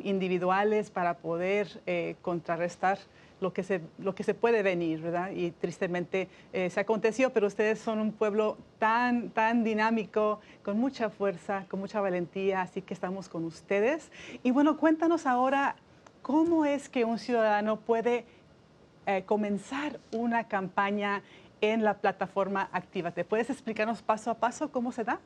individuales 0.04 0.92
para 0.92 1.18
poder 1.18 1.82
eh, 1.88 2.16
contrarrestar 2.22 3.00
lo 3.40 3.52
que, 3.52 3.64
se, 3.64 3.82
lo 3.98 4.14
que 4.14 4.24
se 4.24 4.36
puede 4.36 4.62
venir, 4.62 5.02
¿verdad? 5.02 5.32
Y 5.32 5.50
tristemente 5.50 6.30
eh, 6.54 6.70
se 6.70 6.80
aconteció, 6.80 7.32
pero 7.32 7.48
ustedes 7.48 7.80
son 7.80 8.00
un 8.00 8.12
pueblo 8.12 8.58
tan, 8.78 9.32
tan 9.32 9.64
dinámico, 9.64 10.40
con 10.64 10.80
mucha 10.80 11.10
fuerza, 11.10 11.66
con 11.68 11.80
mucha 11.80 12.00
valentía, 12.00 12.62
así 12.62 12.84
que 12.84 12.94
estamos 12.94 13.28
con 13.28 13.44
ustedes. 13.44 14.12
Y 14.44 14.52
bueno, 14.52 14.78
cuéntanos 14.78 15.26
ahora 15.26 15.76
cómo 16.22 16.66
es 16.66 16.88
que 16.88 17.04
un 17.04 17.18
ciudadano 17.18 17.78
puede 17.78 18.26
eh, 19.08 19.24
comenzar 19.26 20.00
una 20.12 20.48
campaña 20.48 21.24
en 21.62 21.84
la 21.84 21.96
plataforma 21.96 22.70
Actívate. 22.72 23.24
¿Puedes 23.24 23.50
explicarnos 23.50 24.04
paso 24.04 24.30
a 24.30 24.36
paso 24.36 24.72
cómo 24.72 24.92
se 24.92 25.04
da? 25.04 25.20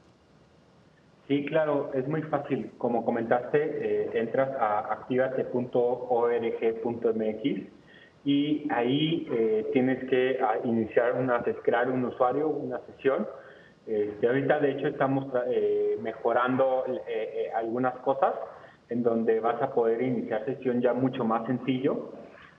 Sí, 1.27 1.43
claro, 1.45 1.91
es 1.93 2.07
muy 2.07 2.21
fácil. 2.23 2.71
Como 2.77 3.03
comentaste, 3.03 3.59
eh, 3.59 4.09
entras 4.13 4.49
a 4.59 4.93
activate.org.mx 4.93 7.61
y 8.25 8.67
ahí 8.71 9.27
eh, 9.31 9.67
tienes 9.73 10.07
que 10.07 10.37
ah, 10.41 10.57
iniciar 10.63 11.15
una, 11.15 11.43
crear 11.63 11.89
un 11.89 12.05
usuario, 12.05 12.47
una 12.49 12.79
sesión. 12.81 13.27
Este, 13.87 14.27
ahorita, 14.27 14.59
de 14.59 14.71
hecho, 14.71 14.87
estamos 14.87 15.25
eh, 15.47 15.97
mejorando 16.01 16.85
algunas 17.55 17.95
cosas 17.99 18.33
en 18.89 19.01
donde 19.01 19.39
vas 19.39 19.59
a 19.63 19.73
poder 19.73 20.03
iniciar 20.03 20.45
sesión 20.45 20.81
ya 20.81 20.93
mucho 20.93 21.23
más 21.23 21.47
sencillo 21.47 22.11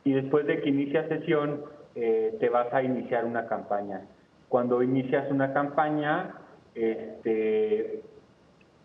y 0.03 0.13
después 0.13 0.45
de 0.47 0.61
que 0.61 0.71
inicias 0.71 1.07
sesión 1.09 1.63
te 1.95 2.49
vas 2.51 2.75
a 2.75 2.83
iniciar 2.83 3.25
una 3.25 3.47
campaña. 3.47 4.03
Cuando 4.49 4.83
inicias 4.83 5.31
una 5.31 5.55
campaña, 5.55 6.35
este, 6.75 8.03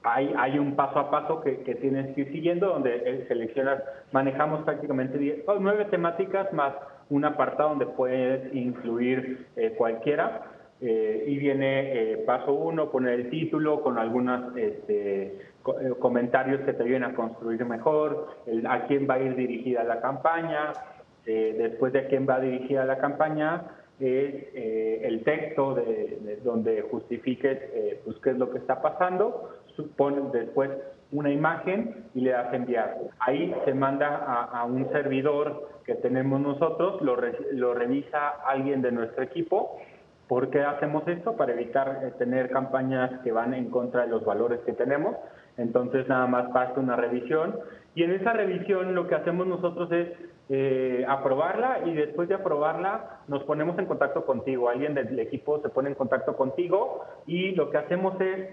hay, 0.03 0.33
hay 0.37 0.57
un 0.57 0.75
paso 0.75 0.99
a 0.99 1.11
paso 1.11 1.41
que, 1.41 1.57
que 1.61 1.75
tienes 1.75 2.13
que 2.15 2.21
ir 2.21 2.31
siguiendo 2.31 2.67
donde 2.67 2.95
eh, 3.05 3.25
seleccionas, 3.27 3.83
manejamos 4.11 4.63
prácticamente 4.63 5.17
diez, 5.17 5.43
oh, 5.47 5.57
nueve 5.59 5.85
temáticas 5.85 6.51
más 6.53 6.73
un 7.09 7.25
apartado 7.25 7.69
donde 7.69 7.85
puedes 7.85 8.53
incluir 8.53 9.47
eh, 9.55 9.73
cualquiera. 9.77 10.43
Eh, 10.83 11.25
y 11.27 11.37
viene 11.37 12.23
paso 12.25 12.53
uno, 12.53 12.89
poner 12.89 13.19
el 13.19 13.29
título 13.29 13.81
con 13.81 13.99
algunos 13.99 14.57
este, 14.57 15.37
comentarios 15.99 16.61
que 16.61 16.73
te 16.73 16.81
ayuden 16.81 17.03
a 17.03 17.13
construir 17.13 17.63
mejor, 17.65 18.29
a 18.67 18.87
quién 18.87 19.07
va 19.07 19.15
a 19.15 19.19
ir 19.19 19.35
dirigida 19.35 19.83
la 19.83 20.01
campaña, 20.01 20.73
después 21.23 21.93
de 21.93 22.07
quién 22.07 22.25
va 22.27 22.39
dirigida 22.39 22.83
la 22.85 22.97
campaña, 22.97 23.61
es 24.01 24.33
eh, 24.55 25.01
el 25.03 25.23
texto 25.23 25.75
de, 25.75 26.39
donde 26.43 26.81
justifiques 26.81 27.59
eh, 27.73 28.01
pues, 28.03 28.17
qué 28.23 28.31
es 28.31 28.37
lo 28.37 28.49
que 28.49 28.57
está 28.57 28.81
pasando, 28.81 29.60
pones 29.97 30.31
después 30.31 30.69
una 31.11 31.31
imagen 31.31 32.05
y 32.13 32.21
le 32.21 32.31
das 32.31 32.53
enviar. 32.53 32.97
Ahí 33.19 33.53
se 33.65 33.73
manda 33.73 34.15
a, 34.15 34.63
un 34.65 34.89
servidor 34.91 35.69
que 35.85 35.95
tenemos 35.95 36.39
nosotros, 36.39 37.01
lo, 37.01 37.17
lo, 37.51 37.73
revisa 37.73 38.29
alguien 38.47 38.81
de 38.81 38.91
nuestro 38.91 39.23
equipo. 39.23 39.77
¿Por 40.27 40.49
qué 40.49 40.61
hacemos 40.61 41.05
esto? 41.07 41.35
Para 41.35 41.53
evitar 41.53 41.99
eh, 42.03 42.11
tener 42.17 42.49
campañas 42.49 43.11
que 43.23 43.33
van 43.33 43.53
en 43.53 43.69
contra 43.69 44.03
de 44.03 44.07
los 44.07 44.23
valores 44.23 44.61
que 44.61 44.71
tenemos. 44.71 45.15
Entonces 45.57 46.07
nada 46.07 46.27
más 46.27 46.49
pasa 46.51 46.79
una 46.79 46.95
revisión 46.95 47.59
y 47.93 48.03
en 48.03 48.11
esa 48.11 48.31
revisión 48.31 48.95
lo 48.95 49.07
que 49.07 49.15
hacemos 49.15 49.45
nosotros 49.45 49.91
es 49.91 50.07
eh, 50.49 51.05
aprobarla 51.07 51.79
y 51.85 51.93
después 51.93 52.29
de 52.29 52.35
aprobarla 52.35 53.19
nos 53.27 53.43
ponemos 53.43 53.77
en 53.79 53.85
contacto 53.85 54.25
contigo. 54.25 54.69
Alguien 54.69 54.93
del 54.93 55.19
equipo 55.19 55.61
se 55.61 55.69
pone 55.69 55.89
en 55.89 55.95
contacto 55.95 56.35
contigo 56.35 57.05
y 57.27 57.51
lo 57.51 57.69
que 57.69 57.77
hacemos 57.77 58.19
es 58.21 58.49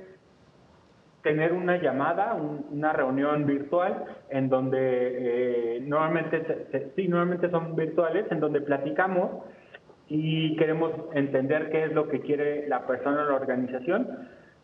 tener 1.29 1.53
una 1.53 1.77
llamada, 1.77 2.35
una 2.71 2.95
reunión 2.95 3.45
virtual 3.45 4.03
en 4.31 4.49
donde 4.49 4.79
eh, 4.81 5.81
normalmente, 5.83 6.91
sí, 6.97 7.07
normalmente 7.07 7.51
son 7.51 7.77
virtuales, 7.77 8.25
en 8.31 8.41
donde 8.41 8.63
platicamos 8.63 9.43
y 10.09 10.57
queremos 10.57 10.91
entender 11.13 11.69
qué 11.69 11.85
es 11.85 11.93
lo 11.93 12.09
que 12.09 12.23
quiere 12.23 12.67
la 12.67 12.87
persona 12.87 13.25
o 13.25 13.27
la 13.27 13.35
organización 13.35 14.09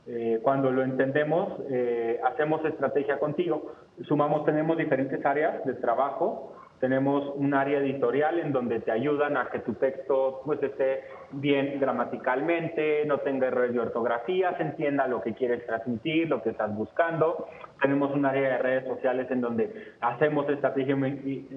eh, 0.07 0.41
cuando 0.43 0.71
lo 0.71 0.83
entendemos, 0.83 1.53
eh, 1.71 2.19
hacemos 2.25 2.65
estrategia 2.65 3.19
contigo. 3.19 3.75
Sumamos, 4.09 4.47
tenemos 4.47 4.79
diferentes 4.79 5.23
áreas 5.25 5.63
de 5.67 5.75
trabajo. 5.75 6.57
Tenemos 6.81 7.31
un 7.37 7.53
área 7.53 7.79
editorial 7.79 8.39
en 8.39 8.53
donde 8.53 8.81
te 8.81 8.91
ayudan 8.91 9.37
a 9.37 9.51
que 9.51 9.59
tu 9.59 9.75
texto 9.75 10.41
pues, 10.47 10.63
esté 10.63 11.05
bien 11.41 11.79
gramaticalmente, 11.81 13.05
no 13.07 13.19
tenga 13.19 13.47
errores 13.47 13.73
de 13.73 13.81
ortografía, 13.81 14.57
se 14.57 14.63
entienda 14.63 15.07
lo 15.07 15.23
que 15.23 15.35
quieres 15.35 15.65
transmitir, 15.67 16.29
lo 16.29 16.43
que 16.43 16.51
estás 16.51 16.75
buscando. 16.75 17.47
Tenemos 17.81 18.13
un 18.15 18.27
área 18.27 18.51
de 18.51 18.59
redes 18.59 18.85
sociales 18.87 19.31
en 19.31 19.41
donde 19.41 19.93
hacemos 20.01 20.49
estrategia 20.49 20.97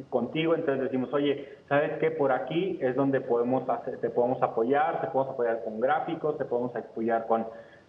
contigo, 0.09 0.55
entonces 0.55 0.83
decimos, 0.83 1.13
oye, 1.13 1.57
¿sabes 1.67 1.93
qué? 1.99 2.11
Por 2.11 2.31
aquí 2.31 2.79
es 2.81 2.95
donde 2.95 3.21
podemos 3.21 3.67
hacer, 3.69 3.99
te 3.99 4.09
podemos 4.09 4.41
apoyar, 4.41 5.01
te 5.01 5.07
podemos 5.07 5.33
apoyar 5.33 5.63
con 5.63 5.79
gráficos, 5.79 6.37
te 6.37 6.45
podemos 6.45 6.75
apoyar 6.75 7.27
con 7.27 7.45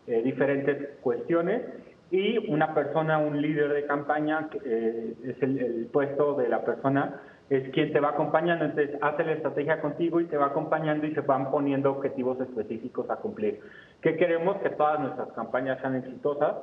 eh, 0.06 0.22
diferentes 0.22 0.98
cuestiones 1.00 1.62
y 2.10 2.38
una 2.50 2.74
persona, 2.74 3.18
un 3.18 3.40
líder 3.40 3.72
de 3.72 3.86
campaña, 3.86 4.48
eh, 4.64 5.14
es 5.24 5.42
el, 5.42 5.88
puesto 5.92 6.34
de 6.34 6.48
la 6.48 6.64
persona, 6.64 7.20
es 7.50 7.70
quien 7.70 7.92
te 7.92 8.00
va 8.00 8.10
acompañando, 8.10 8.64
entonces 8.64 8.96
hace 9.00 9.24
la 9.24 9.32
estrategia 9.32 9.80
contigo 9.80 10.20
y 10.20 10.26
te 10.26 10.36
va 10.36 10.46
acompañando 10.46 11.06
y 11.06 11.14
se 11.14 11.22
van 11.22 11.50
poniendo 11.50 11.90
objetivos 11.92 12.38
específicos 12.40 13.08
a 13.10 13.16
cumplir. 13.16 13.60
¿Qué 14.02 14.16
queremos? 14.16 14.58
Que 14.58 14.70
todas 14.70 15.00
nuestras 15.00 15.32
campañas 15.32 15.80
sean 15.80 15.96
exitosas 15.96 16.56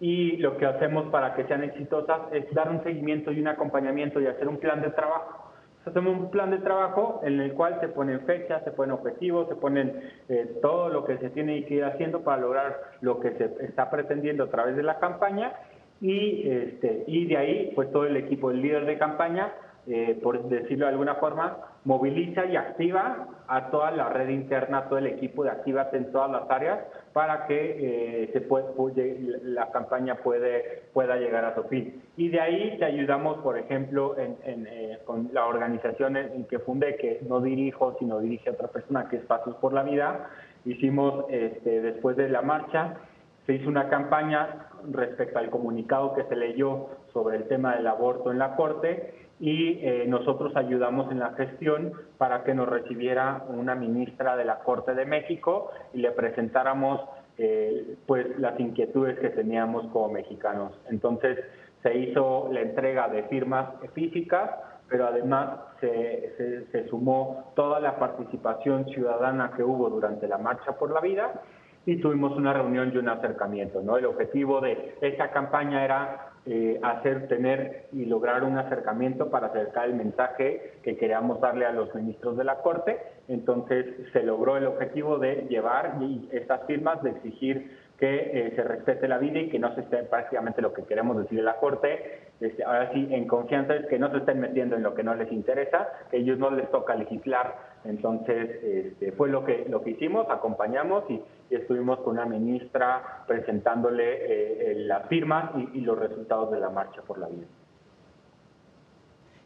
y 0.00 0.38
lo 0.38 0.56
que 0.56 0.66
hacemos 0.66 1.06
para 1.10 1.34
que 1.34 1.44
sean 1.44 1.62
exitosas 1.62 2.20
es 2.32 2.52
dar 2.52 2.70
un 2.70 2.82
seguimiento 2.82 3.30
y 3.30 3.40
un 3.40 3.48
acompañamiento 3.48 4.20
y 4.20 4.26
hacer 4.26 4.48
un 4.48 4.58
plan 4.58 4.82
de 4.82 4.90
trabajo 4.90 5.52
hacemos 5.86 6.16
un 6.16 6.30
plan 6.30 6.50
de 6.50 6.58
trabajo 6.58 7.20
en 7.24 7.40
el 7.40 7.54
cual 7.54 7.78
se 7.80 7.88
ponen 7.88 8.20
fechas, 8.20 8.62
se 8.64 8.70
ponen 8.70 8.92
objetivos, 8.92 9.48
se 9.48 9.56
ponen 9.56 10.00
eh, 10.28 10.58
todo 10.62 10.88
lo 10.88 11.04
que 11.04 11.18
se 11.18 11.30
tiene 11.30 11.64
que 11.64 11.74
ir 11.74 11.84
haciendo 11.84 12.22
para 12.22 12.40
lograr 12.40 12.78
lo 13.00 13.20
que 13.20 13.32
se 13.32 13.50
está 13.64 13.90
pretendiendo 13.90 14.44
a 14.44 14.50
través 14.50 14.76
de 14.76 14.82
la 14.82 14.98
campaña 14.98 15.52
y, 16.00 16.48
este, 16.48 17.04
y 17.06 17.26
de 17.26 17.36
ahí 17.36 17.72
pues 17.74 17.90
todo 17.90 18.04
el 18.04 18.16
equipo, 18.16 18.50
el 18.50 18.62
líder 18.62 18.86
de 18.86 18.98
campaña 18.98 19.52
eh, 19.86 20.16
por 20.22 20.48
decirlo 20.48 20.86
de 20.86 20.92
alguna 20.92 21.16
forma, 21.16 21.56
moviliza 21.84 22.44
y 22.46 22.54
activa 22.54 23.26
a 23.48 23.70
toda 23.70 23.90
la 23.90 24.08
red 24.10 24.28
interna, 24.28 24.84
todo 24.88 24.98
el 24.98 25.08
equipo 25.08 25.42
de 25.42 25.50
Actívate 25.50 25.96
en 25.96 26.12
todas 26.12 26.30
las 26.30 26.48
áreas 26.48 26.78
para 27.12 27.48
que 27.48 28.22
eh, 28.24 28.30
se 28.32 28.42
puede, 28.42 29.16
la 29.42 29.72
campaña 29.72 30.14
puede, 30.16 30.84
pueda 30.92 31.16
llegar 31.16 31.44
a 31.44 31.56
su 31.56 31.64
fin. 31.64 32.00
Y 32.16 32.28
de 32.28 32.40
ahí 32.40 32.78
te 32.78 32.84
ayudamos, 32.84 33.38
por 33.38 33.58
ejemplo, 33.58 34.16
en, 34.16 34.36
eh, 34.44 35.00
con 35.04 35.30
la 35.32 35.46
organización 35.46 36.16
en, 36.16 36.44
que 36.44 36.60
fundé, 36.60 36.96
que 36.96 37.20
no 37.28 37.40
dirijo, 37.40 37.96
sino 37.98 38.20
dirige 38.20 38.50
a 38.50 38.52
otra 38.52 38.68
persona, 38.68 39.08
que 39.08 39.16
es 39.16 39.24
Pasos 39.24 39.56
por 39.56 39.72
la 39.72 39.82
Vida. 39.82 40.30
Hicimos, 40.64 41.24
este, 41.28 41.80
después 41.80 42.16
de 42.16 42.28
la 42.28 42.42
marcha, 42.42 42.98
se 43.46 43.54
hizo 43.54 43.68
una 43.68 43.88
campaña 43.88 44.68
respecto 44.90 45.40
al 45.40 45.50
comunicado 45.50 46.14
que 46.14 46.22
se 46.24 46.36
leyó 46.36 46.86
sobre 47.12 47.36
el 47.36 47.48
tema 47.48 47.74
del 47.74 47.88
aborto 47.88 48.30
en 48.30 48.38
la 48.38 48.54
Corte 48.54 49.14
y 49.42 49.80
eh, 49.82 50.04
nosotros 50.06 50.54
ayudamos 50.54 51.10
en 51.10 51.18
la 51.18 51.32
gestión 51.32 51.92
para 52.16 52.44
que 52.44 52.54
nos 52.54 52.68
recibiera 52.68 53.44
una 53.48 53.74
ministra 53.74 54.36
de 54.36 54.44
la 54.44 54.60
Corte 54.60 54.94
de 54.94 55.04
México 55.04 55.72
y 55.92 55.98
le 55.98 56.12
presentáramos 56.12 57.00
eh, 57.38 57.96
pues 58.06 58.38
las 58.38 58.58
inquietudes 58.60 59.18
que 59.18 59.30
teníamos 59.30 59.84
como 59.88 60.10
mexicanos. 60.10 60.72
Entonces 60.88 61.40
se 61.82 61.92
hizo 61.92 62.50
la 62.52 62.60
entrega 62.60 63.08
de 63.08 63.24
firmas 63.24 63.68
físicas, 63.94 64.48
pero 64.88 65.08
además 65.08 65.58
se, 65.80 66.68
se 66.70 66.88
sumó 66.88 67.52
toda 67.56 67.80
la 67.80 67.98
participación 67.98 68.84
ciudadana 68.90 69.54
que 69.56 69.64
hubo 69.64 69.90
durante 69.90 70.28
la 70.28 70.38
Marcha 70.38 70.78
por 70.78 70.92
la 70.92 71.00
Vida 71.00 71.42
y 71.84 71.96
tuvimos 71.96 72.36
una 72.36 72.52
reunión 72.52 72.92
y 72.94 72.96
un 72.96 73.08
acercamiento. 73.08 73.82
¿no? 73.82 73.96
El 73.96 74.06
objetivo 74.06 74.60
de 74.60 74.94
esta 75.00 75.32
campaña 75.32 75.84
era 75.84 76.31
eh, 76.46 76.80
hacer, 76.82 77.28
tener 77.28 77.86
y 77.92 78.04
lograr 78.06 78.42
un 78.42 78.58
acercamiento 78.58 79.30
para 79.30 79.48
acercar 79.48 79.88
el 79.88 79.94
mensaje 79.94 80.72
que 80.82 80.96
queríamos 80.96 81.40
darle 81.40 81.66
a 81.66 81.72
los 81.72 81.94
ministros 81.94 82.36
de 82.36 82.44
la 82.44 82.56
Corte. 82.56 82.98
Entonces 83.28 83.86
se 84.12 84.22
logró 84.22 84.56
el 84.56 84.66
objetivo 84.66 85.18
de 85.18 85.46
llevar 85.48 85.98
estas 86.32 86.66
firmas, 86.66 87.02
de 87.02 87.10
exigir 87.10 87.70
que 87.98 88.16
eh, 88.16 88.52
se 88.56 88.64
respete 88.64 89.06
la 89.06 89.18
vida 89.18 89.38
y 89.38 89.48
que 89.48 89.60
no 89.60 89.72
se 89.76 89.82
esté 89.82 89.98
prácticamente 90.02 90.60
lo 90.60 90.72
que 90.72 90.82
queremos 90.82 91.16
decir 91.16 91.38
de 91.38 91.44
la 91.44 91.58
Corte, 91.58 92.32
ahora 92.66 92.90
sí, 92.92 93.08
en 93.10 93.26
confianza 93.26 93.74
es 93.74 93.86
que 93.86 93.98
no 93.98 94.10
se 94.10 94.18
estén 94.18 94.40
metiendo 94.40 94.76
en 94.76 94.82
lo 94.82 94.94
que 94.94 95.02
no 95.02 95.14
les 95.14 95.30
interesa, 95.30 95.88
que 96.10 96.18
ellos 96.18 96.38
no 96.38 96.50
les 96.50 96.70
toca 96.70 96.94
legislar. 96.94 97.54
Entonces, 97.84 98.62
este, 98.62 99.12
fue 99.12 99.28
lo 99.28 99.44
que, 99.44 99.66
lo 99.68 99.82
que 99.82 99.90
hicimos, 99.90 100.26
acompañamos 100.30 101.04
y, 101.08 101.22
estuvimos 101.54 102.00
con 102.00 102.14
una 102.14 102.26
ministra 102.26 103.24
presentándole 103.26 104.72
eh, 104.72 104.74
las 104.84 105.08
firmas 105.08 105.50
y, 105.56 105.78
y 105.78 105.80
los 105.80 105.98
resultados 105.98 106.50
de 106.50 106.60
la 106.60 106.70
Marcha 106.70 107.02
por 107.02 107.18
la 107.18 107.28
Vida. 107.28 107.46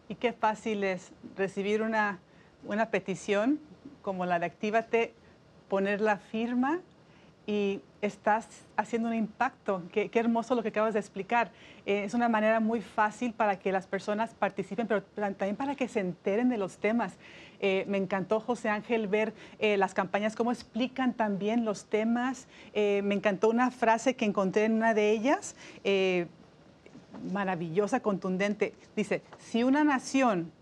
Y 0.09 0.14
qué 0.14 0.33
fácil 0.33 0.85
es 0.85 1.12
recibir 1.37 1.83
una, 1.83 2.21
una 2.64 2.90
petición 2.90 3.59
como 4.03 4.25
la 4.25 4.38
de 4.38 4.47
Actívate, 4.47 5.14
poner 5.69 6.01
la 6.01 6.19
firma 6.19 6.81
y 7.47 7.81
estás 8.07 8.47
haciendo 8.77 9.09
un 9.09 9.14
impacto. 9.14 9.83
Qué, 9.92 10.11
hermoso 10.14 10.55
lo 10.55 10.62
que 10.62 10.69
acabas 10.69 10.95
de 10.95 11.01
explicar. 11.01 11.51
Eh, 11.85 12.05
es 12.05 12.14
una 12.14 12.29
manera 12.29 12.61
muy 12.61 12.81
fácil 12.81 13.33
para 13.33 13.59
que 13.59 13.73
las 13.73 13.87
personas 13.87 14.35
participen, 14.35 14.87
pero 14.87 15.03
también 15.03 15.57
para 15.57 15.75
que 15.75 15.88
se 15.88 16.01
enteren 16.01 16.49
de 16.49 16.57
los 16.57 16.79
temas. 16.79 17.14
Eh, 17.61 17.85
me 17.88 17.99
encantó, 17.99 18.40
José 18.40 18.69
Ángel, 18.69 19.09
ver 19.09 19.35
eh, 19.59 19.77
las 19.77 19.95
campañas, 19.95 20.35
cómo 20.37 20.53
explican 20.53 21.12
también 21.12 21.64
los 21.64 21.87
temas. 21.87 22.49
me 22.75 23.14
encantó 23.14 23.49
una 23.49 23.71
frase 23.71 24.14
que 24.14 24.25
encontré 24.25 24.64
en 24.64 24.75
una 24.75 24.95
de 24.95 25.11
ellas, 25.11 25.57
maravillosa, 27.33 28.01
contundente. 28.01 28.75
Dice, 28.95 29.23
si 29.38 29.64
una 29.64 29.85
nación 29.85 30.53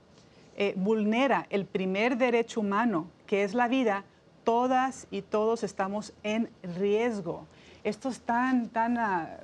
vulnera 0.77 1.47
el 1.51 1.67
primer 1.67 2.17
derecho 2.17 2.61
humano, 2.61 3.09
que 3.27 3.43
es 3.43 3.55
la 3.55 3.67
vida, 3.67 4.05
todas 4.45 5.07
y 5.11 5.23
todos 5.23 5.65
estamos 5.65 6.13
en 6.23 6.51
riesgo. 6.63 7.47
Esto 7.83 8.09
es 8.09 8.21
tan, 8.21 8.69
tan 8.69 8.99
ah, 8.99 9.39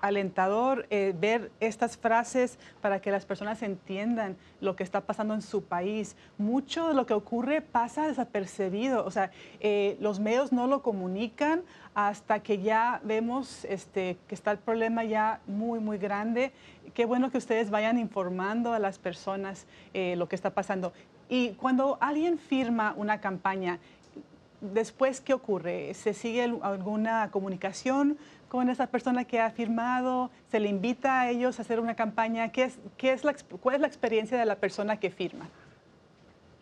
alentador 0.00 0.86
eh, 0.90 1.14
ver 1.18 1.50
estas 1.60 1.96
frases 1.96 2.58
para 2.80 3.00
que 3.00 3.10
las 3.10 3.26
personas 3.26 3.62
entiendan 3.62 4.36
lo 4.60 4.76
que 4.76 4.84
está 4.84 5.00
pasando 5.00 5.34
en 5.34 5.42
su 5.42 5.64
país. 5.64 6.16
Mucho 6.36 6.88
de 6.88 6.94
lo 6.94 7.06
que 7.06 7.14
ocurre 7.14 7.60
pasa 7.60 8.06
desapercibido, 8.06 9.04
o 9.04 9.10
sea, 9.10 9.30
eh, 9.60 9.96
los 10.00 10.20
medios 10.20 10.52
no 10.52 10.66
lo 10.66 10.82
comunican 10.82 11.62
hasta 11.94 12.40
que 12.40 12.58
ya 12.58 13.00
vemos 13.04 13.64
este, 13.64 14.16
que 14.28 14.34
está 14.34 14.52
el 14.52 14.58
problema 14.58 15.04
ya 15.04 15.40
muy, 15.46 15.80
muy 15.80 15.98
grande. 15.98 16.52
Qué 16.94 17.04
bueno 17.04 17.30
que 17.30 17.38
ustedes 17.38 17.70
vayan 17.70 17.98
informando 17.98 18.72
a 18.72 18.78
las 18.78 18.98
personas 18.98 19.66
eh, 19.94 20.14
lo 20.16 20.28
que 20.28 20.36
está 20.36 20.50
pasando. 20.50 20.92
Y 21.28 21.50
cuando 21.50 21.98
alguien 22.00 22.38
firma 22.38 22.94
una 22.96 23.20
campaña, 23.20 23.78
después, 24.60 25.20
¿qué 25.20 25.34
ocurre? 25.34 25.94
¿Se 25.94 26.14
sigue 26.14 26.42
alguna 26.62 27.30
comunicación 27.30 28.16
con 28.48 28.70
esa 28.70 28.88
persona 28.88 29.24
que 29.24 29.40
ha 29.40 29.50
firmado? 29.50 30.30
¿Se 30.48 30.60
le 30.60 30.68
invita 30.68 31.20
a 31.20 31.30
ellos 31.30 31.58
a 31.58 31.62
hacer 31.62 31.80
una 31.80 31.94
campaña? 31.94 32.50
¿Qué 32.50 32.64
es, 32.64 32.78
qué 32.96 33.12
es 33.12 33.24
la, 33.24 33.34
¿Cuál 33.60 33.76
es 33.76 33.80
la 33.80 33.86
experiencia 33.86 34.38
de 34.38 34.44
la 34.44 34.56
persona 34.56 34.98
que 34.98 35.10
firma? 35.10 35.48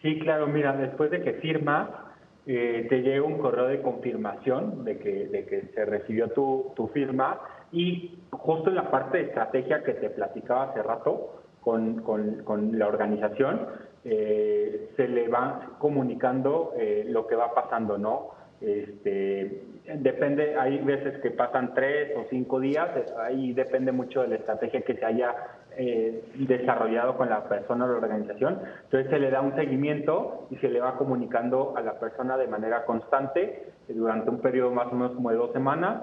Sí, 0.03 0.19
claro, 0.21 0.47
mira, 0.47 0.77
después 0.77 1.11
de 1.11 1.23
que 1.23 1.35
firma, 1.35 2.15
eh, 2.47 2.87
te 2.89 3.03
llega 3.03 3.25
un 3.25 3.39
correo 3.39 3.67
de 3.67 3.83
confirmación 3.83 4.85
de 4.85 4.99
que, 4.99 5.27
de 5.27 5.47
que 5.47 5.63
se 5.75 5.85
recibió 5.85 6.29
tu, 6.31 6.73
tu 6.77 6.89
firma 6.89 7.41
y 7.73 8.19
justo 8.31 8.71
en 8.71 8.77
la 8.77 8.91
parte 8.91 9.19
de 9.19 9.25
estrategia 9.25 9.83
que 9.83 9.95
te 9.95 10.11
platicaba 10.11 10.71
hace 10.71 10.83
rato 10.83 11.43
con, 11.61 12.03
con, 12.03 12.45
con 12.45 12.79
la 12.79 12.87
organización, 12.87 13.67
eh, 14.09 14.91
se 14.97 15.09
le 15.09 15.27
va 15.27 15.73
comunicando 15.81 16.75
eh, 16.79 17.05
lo 17.09 17.27
que 17.27 17.35
va 17.35 17.53
pasando, 17.53 17.99
¿no? 17.99 18.31
Este, 18.61 19.65
depende, 19.97 20.57
hay 20.57 20.79
veces 20.79 21.21
que 21.21 21.33
pasan 21.33 21.75
tres 21.75 22.17
o 22.17 22.25
cinco 22.31 22.61
días, 22.61 22.89
ahí 23.19 23.53
depende 23.53 23.91
mucho 23.91 24.23
de 24.23 24.29
la 24.29 24.37
estrategia 24.37 24.83
que 24.83 24.95
se 24.95 25.05
haya 25.05 25.35
eh, 25.77 26.23
desarrollado 26.37 27.17
con 27.17 27.29
la 27.29 27.49
persona 27.49 27.85
o 27.85 27.89
la 27.89 27.95
organización. 27.95 28.61
Entonces 28.85 29.11
se 29.11 29.19
le 29.19 29.29
da 29.29 29.41
un 29.41 29.57
seguimiento 29.57 30.47
y 30.51 30.57
se 30.59 30.69
le 30.69 30.79
va 30.79 30.97
comunicando 30.97 31.75
a 31.77 31.81
la 31.83 31.99
persona 31.99 32.37
de 32.37 32.47
manera 32.47 32.85
constante 32.85 33.73
durante 33.89 34.31
un 34.31 34.39
periodo 34.39 34.71
más 34.71 34.87
o 34.87 34.95
menos 34.95 35.17
como 35.17 35.31
de 35.31 35.37
dos 35.37 35.53
semanas 35.53 36.03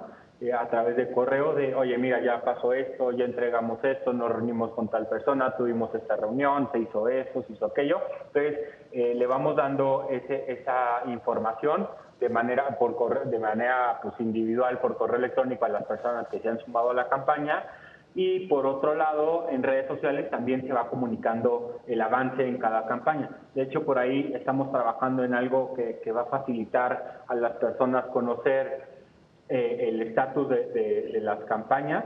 a 0.51 0.67
través 0.69 0.97
de 0.97 1.11
correo 1.11 1.53
de, 1.53 1.73
oye, 1.75 1.97
mira, 1.97 2.19
ya 2.21 2.41
pasó 2.41 2.73
esto, 2.73 3.11
ya 3.11 3.25
entregamos 3.25 3.83
esto, 3.83 4.11
nos 4.11 4.31
reunimos 4.31 4.71
con 4.71 4.89
tal 4.89 5.07
persona, 5.07 5.55
tuvimos 5.55 5.93
esta 5.95 6.15
reunión, 6.15 6.69
se 6.71 6.79
hizo 6.79 7.07
eso, 7.07 7.43
se 7.43 7.53
hizo 7.53 7.67
aquello. 7.67 8.01
Entonces, 8.27 8.59
eh, 8.91 9.13
le 9.15 9.25
vamos 9.25 9.55
dando 9.55 10.07
ese, 10.09 10.51
esa 10.51 11.03
información 11.07 11.87
de 12.19 12.29
manera, 12.29 12.77
por 12.77 12.95
correo, 12.95 13.25
de 13.25 13.39
manera 13.39 13.99
pues, 14.01 14.13
individual 14.19 14.79
por 14.79 14.97
correo 14.97 15.17
electrónico 15.17 15.65
a 15.65 15.69
las 15.69 15.83
personas 15.83 16.27
que 16.29 16.39
se 16.39 16.49
han 16.49 16.59
sumado 16.59 16.91
a 16.91 16.93
la 16.93 17.09
campaña. 17.09 17.63
Y 18.15 18.47
por 18.47 18.65
otro 18.67 18.93
lado, 18.93 19.47
en 19.49 19.63
redes 19.63 19.87
sociales 19.87 20.29
también 20.29 20.67
se 20.67 20.71
va 20.71 20.87
comunicando 20.87 21.79
el 21.87 21.99
avance 21.99 22.47
en 22.47 22.59
cada 22.59 22.85
campaña. 22.85 23.29
De 23.55 23.63
hecho, 23.63 23.83
por 23.83 23.97
ahí 23.97 24.31
estamos 24.35 24.71
trabajando 24.71 25.23
en 25.23 25.33
algo 25.33 25.73
que, 25.73 25.99
que 26.03 26.11
va 26.11 26.21
a 26.21 26.25
facilitar 26.25 27.23
a 27.27 27.33
las 27.33 27.53
personas 27.53 28.05
conocer 28.05 28.92
eh, 29.55 29.87
el 29.87 30.01
estatus 30.01 30.49
de, 30.49 31.19
las 31.21 31.43
campañas, 31.43 32.05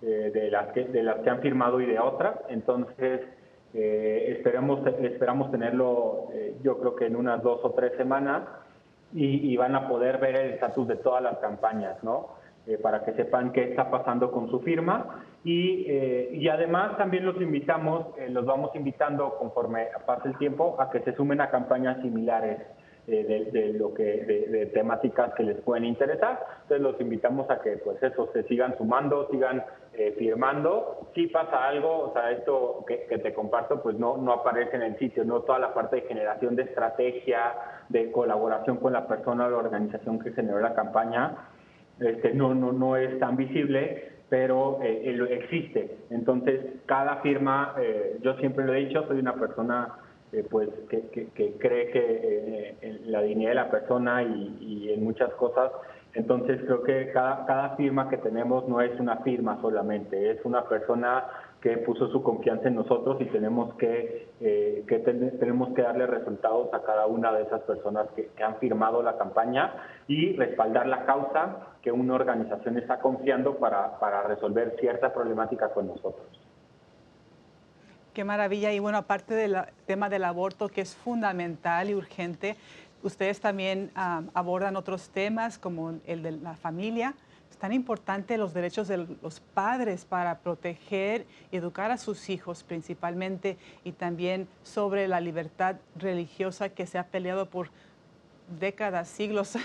eh, 0.00 0.30
de, 0.32 0.50
las 0.50 0.68
que, 0.68 0.84
de 0.84 1.02
las 1.02 1.18
que 1.18 1.28
han 1.28 1.42
firmado 1.42 1.78
y 1.78 1.84
de 1.84 1.98
otras. 1.98 2.36
Entonces, 2.48 3.20
eh, 3.74 4.34
esperamos, 4.34 4.80
esperamos 5.02 5.50
tenerlo, 5.50 6.28
yo 6.62 6.78
creo 6.78 6.96
que 6.96 7.04
en 7.04 7.16
unas 7.16 7.42
dos 7.42 7.60
o 7.62 7.72
tres 7.72 7.92
semanas, 7.98 8.44
y, 9.12 9.54
van 9.58 9.74
a 9.74 9.88
poder 9.88 10.16
ver 10.16 10.36
el 10.36 10.54
estatus 10.54 10.88
de 10.88 10.96
todas 10.96 11.22
las 11.22 11.36
campañas, 11.36 12.02
¿no? 12.02 12.34
para 12.82 13.04
que 13.04 13.12
sepan 13.12 13.52
qué 13.52 13.64
está 13.64 13.90
pasando 13.90 14.30
con 14.30 14.50
su 14.50 14.60
firma. 14.60 15.22
Y, 15.44 15.86
y 16.32 16.48
además 16.48 16.96
también 16.96 17.26
los 17.26 17.36
invitamos, 17.42 18.06
los 18.30 18.46
vamos 18.46 18.74
invitando 18.74 19.36
conforme 19.38 19.88
pase 20.06 20.28
el 20.28 20.38
tiempo 20.38 20.76
a 20.80 20.90
que 20.90 21.00
se 21.00 21.14
sumen 21.14 21.42
a 21.42 21.50
campañas 21.50 22.00
similares 22.00 22.58
de, 23.06 23.72
lo 23.78 23.94
que 23.94 24.02
de, 24.04 24.66
temáticas 24.66 25.32
que 25.34 25.44
les 25.44 25.60
pueden 25.60 25.84
interesar. 25.84 26.44
Entonces 26.62 26.80
los 26.80 27.00
invitamos 27.00 27.48
a 27.50 27.60
que 27.60 27.76
pues 27.78 28.02
eso 28.02 28.30
se 28.32 28.42
sigan 28.44 28.76
sumando, 28.76 29.28
sigan 29.30 29.64
eh, 29.94 30.14
firmando. 30.18 31.08
Si 31.14 31.28
pasa 31.28 31.68
algo, 31.68 32.10
o 32.10 32.12
sea, 32.12 32.32
esto 32.32 32.84
que, 32.86 32.96
te 33.18 33.32
comparto 33.32 33.82
pues 33.82 33.96
no, 33.98 34.16
no 34.16 34.32
aparece 34.32 34.76
en 34.76 34.82
el 34.82 34.98
sitio, 34.98 35.24
no 35.24 35.40
toda 35.40 35.58
la 35.58 35.74
parte 35.74 35.96
de 35.96 36.02
generación 36.02 36.56
de 36.56 36.64
estrategia, 36.64 37.54
de 37.88 38.10
colaboración 38.10 38.78
con 38.78 38.92
la 38.92 39.06
persona 39.06 39.46
o 39.46 39.50
la 39.50 39.58
organización 39.58 40.18
que 40.18 40.32
generó 40.32 40.60
la 40.60 40.74
campaña, 40.74 41.36
este, 42.00 42.34
no, 42.34 42.54
no, 42.54 42.72
no 42.72 42.96
es 42.96 43.18
tan 43.18 43.36
visible, 43.36 44.16
pero 44.28 44.80
eh, 44.82 45.16
existe. 45.30 45.98
Entonces, 46.10 46.60
cada 46.86 47.16
firma, 47.16 47.74
eh, 47.78 48.18
yo 48.22 48.34
siempre 48.34 48.64
lo 48.64 48.74
he 48.74 48.86
dicho, 48.86 49.06
soy 49.06 49.18
una 49.18 49.34
persona 49.34 49.94
eh, 50.32 50.44
pues 50.50 50.68
que, 50.90 51.56
cree 51.58 51.90
que 51.90 52.00
eh, 52.00 52.76
en 52.80 53.12
la 53.12 53.22
dignidad 53.22 53.50
de 53.50 53.54
la 53.54 53.70
persona 53.70 54.22
y, 54.22 54.90
en 54.92 55.04
muchas 55.04 55.32
cosas. 55.34 55.70
Entonces 56.14 56.60
creo 56.64 56.82
que 56.82 57.10
cada, 57.12 57.76
firma 57.76 58.08
que 58.08 58.16
tenemos 58.16 58.66
no 58.68 58.80
es 58.80 58.98
una 58.98 59.18
firma 59.18 59.60
solamente, 59.60 60.30
es 60.30 60.44
una 60.44 60.64
persona 60.64 61.24
que 61.60 61.76
puso 61.78 62.08
su 62.08 62.22
confianza 62.22 62.68
en 62.68 62.76
nosotros 62.76 63.18
y 63.20 63.26
tenemos 63.26 63.74
que, 63.74 64.28
eh, 64.40 64.84
que 64.88 64.98
tenemos 64.98 65.74
que 65.74 65.82
darle 65.82 66.06
resultados 66.06 66.72
a 66.72 66.82
cada 66.82 67.06
una 67.06 67.32
de 67.32 67.42
esas 67.42 67.62
personas 67.62 68.06
que, 68.16 68.30
han 68.42 68.56
firmado 68.56 69.02
la 69.02 69.18
campaña 69.18 69.74
y 70.08 70.34
respaldar 70.36 70.86
la 70.86 71.04
causa 71.04 71.74
que 71.82 71.92
una 71.92 72.14
organización 72.14 72.78
está 72.78 72.98
confiando 73.00 73.56
para, 73.56 73.98
para 73.98 74.22
resolver 74.22 74.76
cierta 74.80 75.12
problemática 75.12 75.68
con 75.70 75.88
nosotros. 75.88 76.45
Qué 78.16 78.24
maravilla. 78.24 78.72
Y 78.72 78.78
bueno, 78.78 78.96
aparte 78.96 79.34
del 79.34 79.58
tema 79.84 80.08
del 80.08 80.24
aborto, 80.24 80.70
que 80.70 80.80
es 80.80 80.94
fundamental 80.94 81.90
y 81.90 81.94
urgente, 81.94 82.56
ustedes 83.02 83.40
también 83.40 83.90
ah, 83.94 84.22
abordan 84.32 84.76
otros 84.76 85.10
temas 85.10 85.58
como 85.58 86.00
el 86.06 86.22
de 86.22 86.30
la 86.30 86.56
familia. 86.56 87.12
Es 87.50 87.58
tan 87.58 87.74
importante 87.74 88.38
los 88.38 88.54
derechos 88.54 88.88
de 88.88 89.06
los 89.20 89.40
padres 89.40 90.06
para 90.06 90.38
proteger 90.38 91.26
y 91.52 91.58
educar 91.58 91.90
a 91.90 91.98
sus 91.98 92.30
hijos 92.30 92.62
principalmente 92.62 93.58
y 93.84 93.92
también 93.92 94.48
sobre 94.62 95.08
la 95.08 95.20
libertad 95.20 95.76
religiosa 95.94 96.70
que 96.70 96.86
se 96.86 96.96
ha 96.96 97.08
peleado 97.08 97.50
por 97.50 97.68
décadas, 98.58 99.08
siglos 99.08 99.58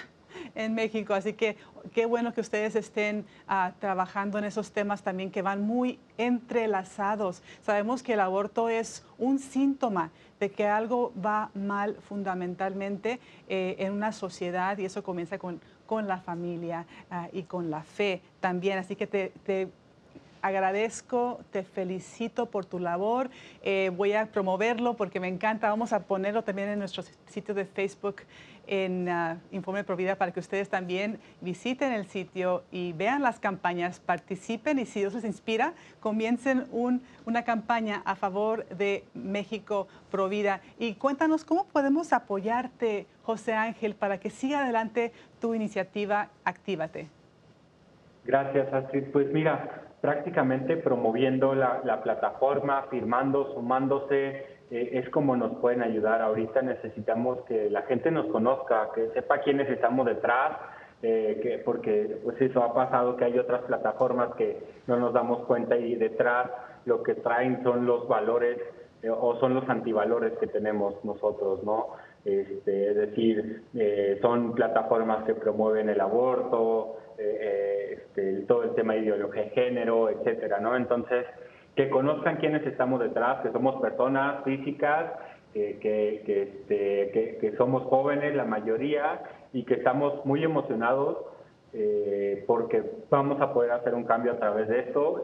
en 0.56 0.74
México. 0.74 1.14
Así 1.14 1.34
que 1.34 1.58
qué 1.94 2.06
bueno 2.06 2.34
que 2.34 2.42
ustedes 2.42 2.76
estén 2.76 3.26
ah, 3.48 3.74
trabajando 3.80 4.38
en 4.38 4.46
esos 4.46 4.72
temas 4.72 5.04
también 5.04 5.32
que 5.32 5.42
van 5.42 5.62
muy 5.62 6.00
entrelazados. 6.18 7.42
Sabemos 7.62 8.04
que 8.04 8.14
el 8.14 8.20
aborto 8.20 8.70
es 8.70 9.04
un 9.18 9.40
síntoma 9.40 10.12
de 10.40 10.52
que 10.52 10.68
algo 10.68 11.14
va 11.24 11.52
mal 11.54 11.96
fundamentalmente 12.08 13.20
eh, 13.48 13.76
en 13.80 13.94
una 13.94 14.12
sociedad 14.12 14.78
y 14.78 14.86
eso 14.86 15.04
comienza 15.04 15.38
con, 15.38 15.62
con 15.86 16.08
la 16.08 16.18
familia 16.18 16.86
ah, 17.10 17.28
y 17.32 17.44
con 17.44 17.70
la 17.70 17.84
fe 17.84 18.22
también. 18.40 18.80
Así 18.80 18.96
que 18.96 19.08
te, 19.08 19.70
agradezco, 20.42 21.40
te 21.52 21.64
felicito 21.64 22.48
por 22.48 22.66
tu 22.66 22.80
labor. 22.80 23.30
Eh, 23.64 23.92
voy 23.96 24.14
a 24.14 24.26
promoverlo 24.28 24.96
porque 24.96 25.20
me 25.20 25.28
encanta. 25.28 25.70
Vamos 25.70 25.94
a 25.94 26.04
ponerlo 26.04 26.44
también 26.44 26.70
en 26.70 26.80
nuestro 26.80 27.04
sitio 27.28 27.54
de 27.54 27.66
Facebook 27.66 28.24
en 28.68 29.10
uh, 29.10 29.38
Informe 29.52 29.84
Provida 29.84 30.16
para 30.16 30.32
que 30.32 30.40
ustedes 30.40 30.70
también 30.70 31.20
visiten 31.42 31.92
el 31.92 32.06
sitio 32.06 32.64
y 32.72 32.94
vean 32.94 33.22
las 33.22 33.40
campañas, 33.40 34.00
participen 34.00 34.80
y 34.80 34.86
si 34.86 35.00
Dios 35.00 35.14
les 35.14 35.26
inspira, 35.26 35.74
comiencen 36.00 36.68
una 37.26 37.44
campaña 37.44 38.02
a 38.06 38.16
favor 38.16 38.66
de 38.70 39.04
México 39.14 39.88
Provida. 40.10 40.62
Y 40.80 40.96
cuéntanos 40.96 41.44
cómo 41.44 41.66
podemos 41.66 42.14
apoyarte, 42.14 43.08
José 43.24 43.54
Ángel, 43.54 43.96
para 43.96 44.20
que 44.20 44.30
siga 44.30 44.64
adelante 44.64 45.12
tu 45.40 45.54
iniciativa 45.54 46.30
Actívate. 46.44 47.08
Gracias, 48.24 48.72
Astrid. 48.72 49.06
Pues 49.12 49.32
mira, 49.34 49.91
prácticamente 50.02 50.78
promoviendo 50.78 51.54
la, 51.54 51.82
la 51.84 52.02
plataforma, 52.02 52.88
firmando, 52.90 53.54
sumándose, 53.54 54.46
eh, 54.72 54.90
es 54.94 55.10
como 55.10 55.36
nos 55.36 55.58
pueden 55.58 55.84
ayudar. 55.84 56.22
Ahorita 56.22 56.62
necesitamos 56.62 57.42
que 57.42 57.70
la 57.70 57.84
gente 57.84 58.10
nos 58.10 58.26
conozca, 58.28 58.90
que 58.96 59.10
sepa 59.10 59.40
quiénes 59.40 59.70
estamos 59.70 60.06
detrás, 60.06 60.58
eh, 61.04 61.40
que, 61.44 61.58
porque 61.60 62.20
pues 62.24 62.40
eso 62.42 62.64
ha 62.64 62.74
pasado 62.74 63.18
que 63.18 63.26
hay 63.26 63.38
otras 63.38 63.62
plataformas 63.64 64.34
que 64.36 64.64
no 64.88 64.98
nos 64.98 65.14
damos 65.14 65.46
cuenta 65.46 65.76
y 65.76 65.96
detrás 65.96 66.50
lo 66.86 67.04
que 67.04 67.16
traen 67.16 67.62
son 67.64 67.86
los 67.86 68.08
valores 68.08 68.58
eh, 69.02 69.10
o 69.10 69.36
son 69.40 69.56
los 69.56 69.68
antivalores 69.68 70.34
que 70.40 70.48
tenemos 70.48 71.04
nosotros, 71.04 71.64
¿no? 71.64 71.88
Este, 72.24 72.92
es 72.92 72.96
decir, 72.96 73.64
son 74.22 74.54
plataformas 74.54 75.24
que 75.24 75.34
promueven 75.34 75.90
el 75.90 76.00
aborto, 76.00 76.98
este, 77.92 78.42
todo 78.48 78.64
el 78.64 78.76
tema 78.76 78.94
de 78.94 79.02
ideología 79.02 79.44
de 79.44 79.50
género, 79.50 80.10
etcétera, 80.10 80.60
¿no? 80.60 80.76
Entonces, 80.76 81.26
que 81.76 81.90
conozcan 81.90 82.38
quiénes 82.38 82.66
estamos 82.66 83.00
detrás, 83.00 83.42
que 83.42 83.52
somos 83.52 83.82
personas 83.82 84.44
físicas, 84.44 85.12
que, 85.54 85.80
que, 86.26 86.42
este, 86.44 87.38
que, 87.40 87.54
somos 87.58 87.84
jóvenes 87.84 88.36
la 88.36 88.46
mayoría 88.46 89.22
y 89.54 89.64
que 89.64 89.76
estamos 89.76 90.26
muy 90.26 90.44
emocionados 90.44 91.18
eh, 91.74 92.44
porque 92.48 92.84
vamos 93.10 93.42
a 93.42 93.54
poder 93.54 93.72
hacer 93.72 93.94
un 93.94 94.04
cambio 94.04 94.34
a 94.34 94.38
través 94.38 94.68
de 94.68 94.80
esto. 94.80 95.24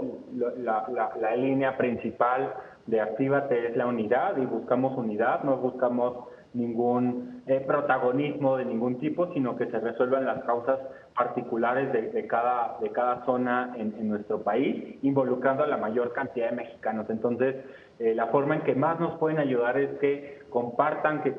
La, 0.57 0.85
la, 1.19 1.35
línea 1.35 1.77
principal 1.77 2.53
de 2.85 3.01
Actívate 3.01 3.67
es 3.67 3.77
la 3.77 3.85
unidad 3.85 4.37
y 4.37 4.45
buscamos 4.45 4.97
unidad, 4.97 5.43
no 5.43 5.57
buscamos 5.57 6.29
ningún 6.53 7.43
eh, 7.47 7.63
protagonismo 7.65 8.57
de 8.57 8.65
ningún 8.65 8.97
tipo, 8.99 9.31
sino 9.33 9.57
que 9.57 9.65
se 9.67 9.79
resuelvan 9.79 10.25
las 10.25 10.43
causas 10.45 10.79
particulares 11.17 11.91
de, 11.91 12.27
cada, 12.27 12.77
de 12.79 12.91
cada 12.91 13.25
zona 13.25 13.73
en, 13.75 14.07
nuestro 14.07 14.43
país, 14.43 14.97
involucrando 15.01 15.63
a 15.63 15.67
la 15.67 15.77
mayor 15.77 16.13
cantidad 16.13 16.51
de 16.51 16.55
mexicanos. 16.55 17.09
Entonces, 17.09 17.55
eh, 17.97 18.13
la 18.13 18.27
forma 18.27 18.57
en 18.57 18.61
que 18.61 18.75
más 18.75 18.99
nos 18.99 19.17
pueden 19.17 19.39
ayudar 19.39 19.79
es 19.79 19.97
que 19.99 20.41
compartan, 20.51 21.23
que, 21.23 21.33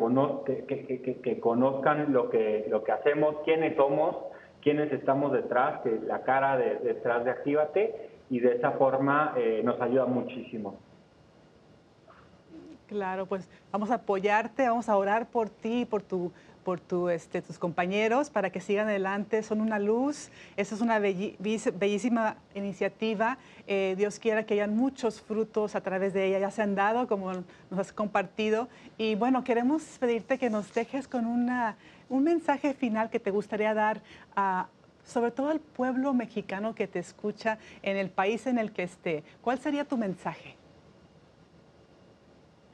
que, 0.67 1.21
que, 1.23 1.41
conozcan 1.41 2.13
lo 2.13 2.29
que, 2.29 2.67
lo 2.69 2.83
que 2.83 2.91
hacemos, 2.91 3.37
quiénes 3.45 3.77
somos, 3.77 4.17
quiénes 4.63 4.93
estamos 4.93 5.33
detrás, 5.33 5.81
que 5.83 6.01
la 6.05 6.23
cara 6.23 6.57
de, 6.57 6.79
detrás 6.81 7.25
de 7.25 7.31
Actívate, 7.31 8.11
y 8.31 8.41
de 8.41 8.57
esa 8.57 8.73
forma 8.73 9.33
eh, 9.37 9.63
nos 9.65 9.81
ayuda 9.81 10.07
muchísimo. 10.07 10.77
Claro, 12.89 13.27
pues 13.27 13.49
vamos 13.71 13.91
a 13.93 13.95
apoyarte, 13.95 14.67
vamos 14.69 14.89
a 14.89 14.97
orar 14.97 15.27
por 15.27 15.51
ti, 15.51 15.85
por 15.85 16.03
tu 16.03 16.33
por 16.69 16.81
tu, 16.81 17.09
este, 17.09 17.41
tus 17.41 17.59
compañeros 17.59 18.29
para 18.29 18.51
que 18.51 18.61
sigan 18.61 18.89
adelante. 18.89 19.43
Son 19.43 19.63
una 19.63 19.79
luz. 19.79 20.29
Esa 20.55 20.75
es 20.75 20.83
una 20.83 20.99
bellísima 20.99 22.37
iniciativa. 22.55 23.39
Eh, 23.67 23.95
Dios 23.97 24.19
quiera 24.19 24.45
que 24.45 24.53
hayan 24.53 24.77
muchos 24.77 25.23
frutos 25.23 25.75
a 25.75 25.81
través 25.81 26.13
de 26.13 26.27
ella. 26.27 26.41
Ya 26.41 26.51
se 26.51 26.61
han 26.61 26.75
dado, 26.75 27.09
como 27.09 27.33
nos 27.33 27.81
has 27.81 27.91
compartido. 27.91 28.69
Y 28.99 29.15
bueno, 29.15 29.45
queremos 29.45 29.83
pedirte 29.99 30.37
que 30.37 30.51
nos 30.51 30.75
dejes 30.75 31.09
con 31.09 31.25
una, 31.25 31.79
un 32.11 32.25
mensaje 32.25 32.75
final 32.75 33.09
que 33.09 33.19
te 33.19 33.31
gustaría 33.31 33.73
dar 33.73 34.03
a, 34.37 34.69
sobre 35.07 35.31
todo 35.31 35.49
al 35.49 35.61
pueblo 35.61 36.13
mexicano 36.13 36.75
que 36.75 36.87
te 36.87 36.99
escucha 36.99 37.57
en 37.83 37.97
el 37.97 38.11
país 38.11 38.47
en 38.47 38.59
el 38.59 38.73
que 38.73 38.83
esté. 38.83 39.25
¿Cuál 39.41 39.59
sería 39.59 39.87
tu 39.87 39.97
mensaje? 39.97 40.55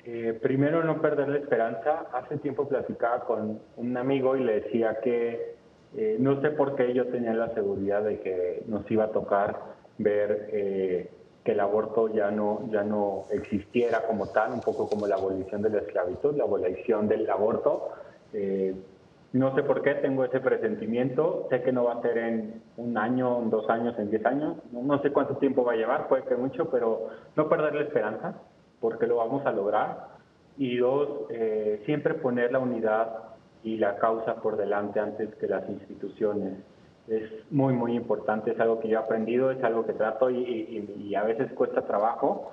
Eh, 0.06 0.38
primero, 0.42 0.84
no 0.84 1.00
perder 1.00 1.28
la 1.28 1.38
esperanza. 1.38 2.06
Hace 2.12 2.36
tiempo 2.38 2.68
platicaba 2.68 3.20
con 3.20 3.60
un 3.76 3.96
amigo 3.96 4.36
y 4.36 4.44
le 4.44 4.60
decía 4.60 4.98
que 5.02 5.54
eh, 5.96 6.16
no 6.18 6.42
sé 6.42 6.50
por 6.50 6.76
qué 6.76 6.92
yo 6.92 7.06
tenía 7.06 7.32
la 7.32 7.54
seguridad 7.54 8.02
de 8.02 8.20
que 8.20 8.62
nos 8.66 8.88
iba 8.90 9.04
a 9.04 9.12
tocar 9.12 9.56
ver 9.96 10.50
eh, 10.52 11.10
que 11.42 11.52
el 11.52 11.60
aborto 11.60 12.12
ya 12.12 12.30
no, 12.30 12.68
ya 12.70 12.82
no 12.82 13.24
existiera 13.30 14.02
como 14.06 14.26
tal, 14.26 14.52
un 14.52 14.60
poco 14.60 14.88
como 14.88 15.06
la 15.06 15.14
abolición 15.14 15.62
de 15.62 15.70
la 15.70 15.78
esclavitud, 15.78 16.36
la 16.36 16.44
abolición 16.44 17.08
del 17.08 17.28
aborto. 17.30 17.88
no 19.32 19.54
sé 19.54 19.62
por 19.62 19.80
qué 19.82 19.94
tengo 19.94 20.24
ese 20.24 20.40
presentimiento. 20.40 21.46
Sé 21.48 21.62
que 21.62 21.72
no 21.72 21.84
va 21.84 21.94
a 21.94 22.02
ser 22.02 22.18
en 22.18 22.62
un 22.76 22.98
año, 22.98 23.40
en 23.40 23.48
dos 23.48 23.70
años, 23.70 23.98
en 23.98 24.10
diez 24.10 24.24
años. 24.26 24.56
No 24.70 25.00
sé 25.00 25.12
cuánto 25.12 25.36
tiempo 25.38 25.64
va 25.64 25.72
a 25.72 25.76
llevar, 25.76 26.08
puede 26.08 26.24
que 26.24 26.36
mucho, 26.36 26.70
pero 26.70 27.08
no 27.36 27.48
perder 27.48 27.74
la 27.74 27.82
esperanza 27.82 28.34
porque 28.84 29.06
lo 29.06 29.16
vamos 29.16 29.46
a 29.46 29.50
lograr. 29.50 30.08
Y 30.58 30.76
dos, 30.76 31.08
eh, 31.30 31.80
siempre 31.86 32.12
poner 32.12 32.52
la 32.52 32.58
unidad 32.58 33.18
y 33.62 33.78
la 33.78 33.96
causa 33.96 34.34
por 34.42 34.58
delante 34.58 35.00
antes 35.00 35.34
que 35.36 35.48
las 35.48 35.66
instituciones. 35.70 36.58
Es 37.08 37.22
muy, 37.50 37.72
muy 37.72 37.96
importante, 37.96 38.50
es 38.50 38.60
algo 38.60 38.80
que 38.80 38.88
yo 38.88 38.98
he 38.98 39.02
aprendido, 39.02 39.50
es 39.50 39.64
algo 39.64 39.86
que 39.86 39.94
trato 39.94 40.28
y, 40.28 41.14
a 41.14 41.22
veces 41.22 41.50
cuesta 41.54 41.80
trabajo, 41.86 42.52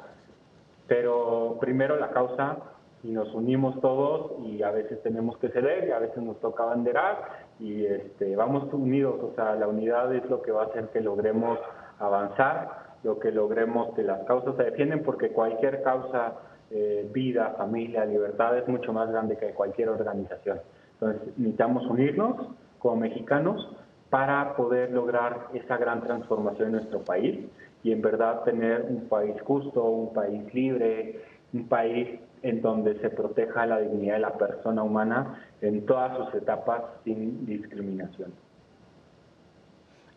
pero 0.88 1.58
primero 1.60 1.98
la 1.98 2.12
causa 2.12 2.60
y 3.04 3.10
nos 3.10 3.34
unimos 3.34 3.82
todos 3.82 4.32
y 4.46 4.64
a 4.64 4.72
veces 4.72 5.04
tenemos 5.04 5.38
que 5.38 5.50
ceder 5.50 5.90
y 5.90 5.92
a 5.92 6.00
veces 6.00 6.24
nos 6.24 6.40
toca 6.40 6.64
banderar 6.64 7.48
y 7.60 7.86
este, 7.86 8.38
vamos 8.38 8.74
unidos, 8.74 9.20
o 9.22 9.36
sea, 9.36 9.56
la 9.56 9.68
unidad 9.68 10.16
es 10.16 10.24
lo 10.30 10.42
que 10.42 10.54
va 10.54 10.64
a 10.64 10.66
hacer 10.68 10.88
que 10.94 11.02
logremos 11.02 11.60
avanzar 12.00 12.91
lo 13.04 13.20
que 13.20 13.32
logremos 13.32 13.94
que 13.96 14.04
las 14.04 14.24
causas 14.26 14.56
se 14.58 14.64
defienden, 14.64 15.04
porque 15.04 15.30
cualquier 15.30 15.82
causa, 15.84 16.36
eh, 16.70 17.10
vida, 17.12 17.56
familia, 17.58 18.06
libertad, 18.06 18.58
es 18.58 18.68
mucho 18.68 18.94
más 18.94 19.10
grande 19.10 19.38
que 19.38 19.52
cualquier 19.52 19.90
organización. 19.90 20.60
Entonces 20.94 21.22
necesitamos 21.38 21.86
unirnos 21.88 22.36
como 22.80 22.98
mexicanos 22.98 23.76
para 24.10 24.56
poder 24.56 24.92
lograr 24.92 25.48
esa 25.54 25.78
gran 25.78 26.02
transformación 26.02 26.68
en 26.68 26.72
nuestro 26.74 27.00
país 27.00 27.46
y 27.84 27.92
en 27.92 28.02
verdad 28.02 28.44
tener 28.44 28.84
un 28.84 29.08
país 29.08 29.36
justo, 29.42 29.84
un 29.84 30.14
país 30.14 30.54
libre, 30.54 31.22
un 31.54 31.68
país 31.68 32.20
en 32.44 32.62
donde 32.62 33.00
se 33.00 33.10
proteja 33.10 33.66
la 33.66 33.80
dignidad 33.80 34.16
de 34.16 34.20
la 34.20 34.38
persona 34.38 34.84
humana 34.84 35.42
en 35.62 35.86
todas 35.86 36.18
sus 36.18 36.42
etapas 36.42 36.84
sin 37.04 37.46
discriminación. 37.46 38.34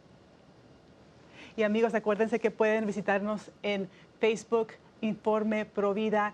Y 1.61 1.63
amigos, 1.63 1.93
acuérdense 1.93 2.39
que 2.39 2.51
pueden 2.51 2.87
visitarnos 2.87 3.51
en 3.63 3.87
Facebook, 4.19 4.69
Informe 5.03 5.67
Provida. 5.67 6.33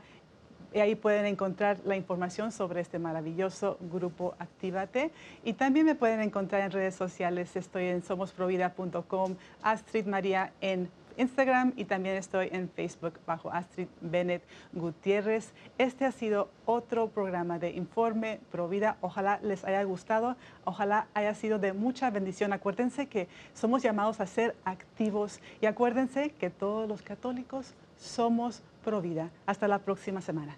Y 0.72 0.78
ahí 0.78 0.94
pueden 0.94 1.26
encontrar 1.26 1.78
la 1.84 1.96
información 1.96 2.52
sobre 2.52 2.80
este 2.80 3.00
maravilloso 3.00 3.76
grupo 3.90 4.36
Actívate. 4.38 5.10
Y 5.42 5.54
también 5.54 5.84
me 5.84 5.96
pueden 5.96 6.20
encontrar 6.20 6.62
en 6.62 6.70
redes 6.70 6.94
sociales. 6.94 7.56
Estoy 7.56 7.86
en 7.86 8.04
somosprovida.com, 8.04 9.34
Astrid 9.62 10.06
María 10.06 10.52
en 10.60 10.88
Instagram 11.16 11.72
y 11.76 11.84
también 11.84 12.16
estoy 12.16 12.48
en 12.52 12.68
Facebook 12.68 13.14
bajo 13.26 13.50
Astrid 13.50 13.88
Bennett 14.00 14.42
Gutiérrez. 14.72 15.52
Este 15.78 16.04
ha 16.04 16.12
sido 16.12 16.50
otro 16.64 17.08
programa 17.08 17.58
de 17.58 17.70
Informe 17.70 18.40
Provida. 18.50 18.96
Ojalá 19.00 19.38
les 19.42 19.64
haya 19.64 19.82
gustado, 19.84 20.36
ojalá 20.64 21.06
haya 21.14 21.34
sido 21.34 21.58
de 21.58 21.72
mucha 21.72 22.10
bendición. 22.10 22.52
Acuérdense 22.52 23.06
que 23.06 23.28
somos 23.54 23.82
llamados 23.82 24.20
a 24.20 24.26
ser 24.26 24.56
activos 24.64 25.40
y 25.60 25.66
acuérdense 25.66 26.30
que 26.30 26.50
todos 26.50 26.88
los 26.88 27.02
católicos 27.02 27.74
somos 27.98 28.62
Provida. 28.84 29.30
Hasta 29.46 29.66
la 29.66 29.80
próxima 29.80 30.20
semana. 30.20 30.56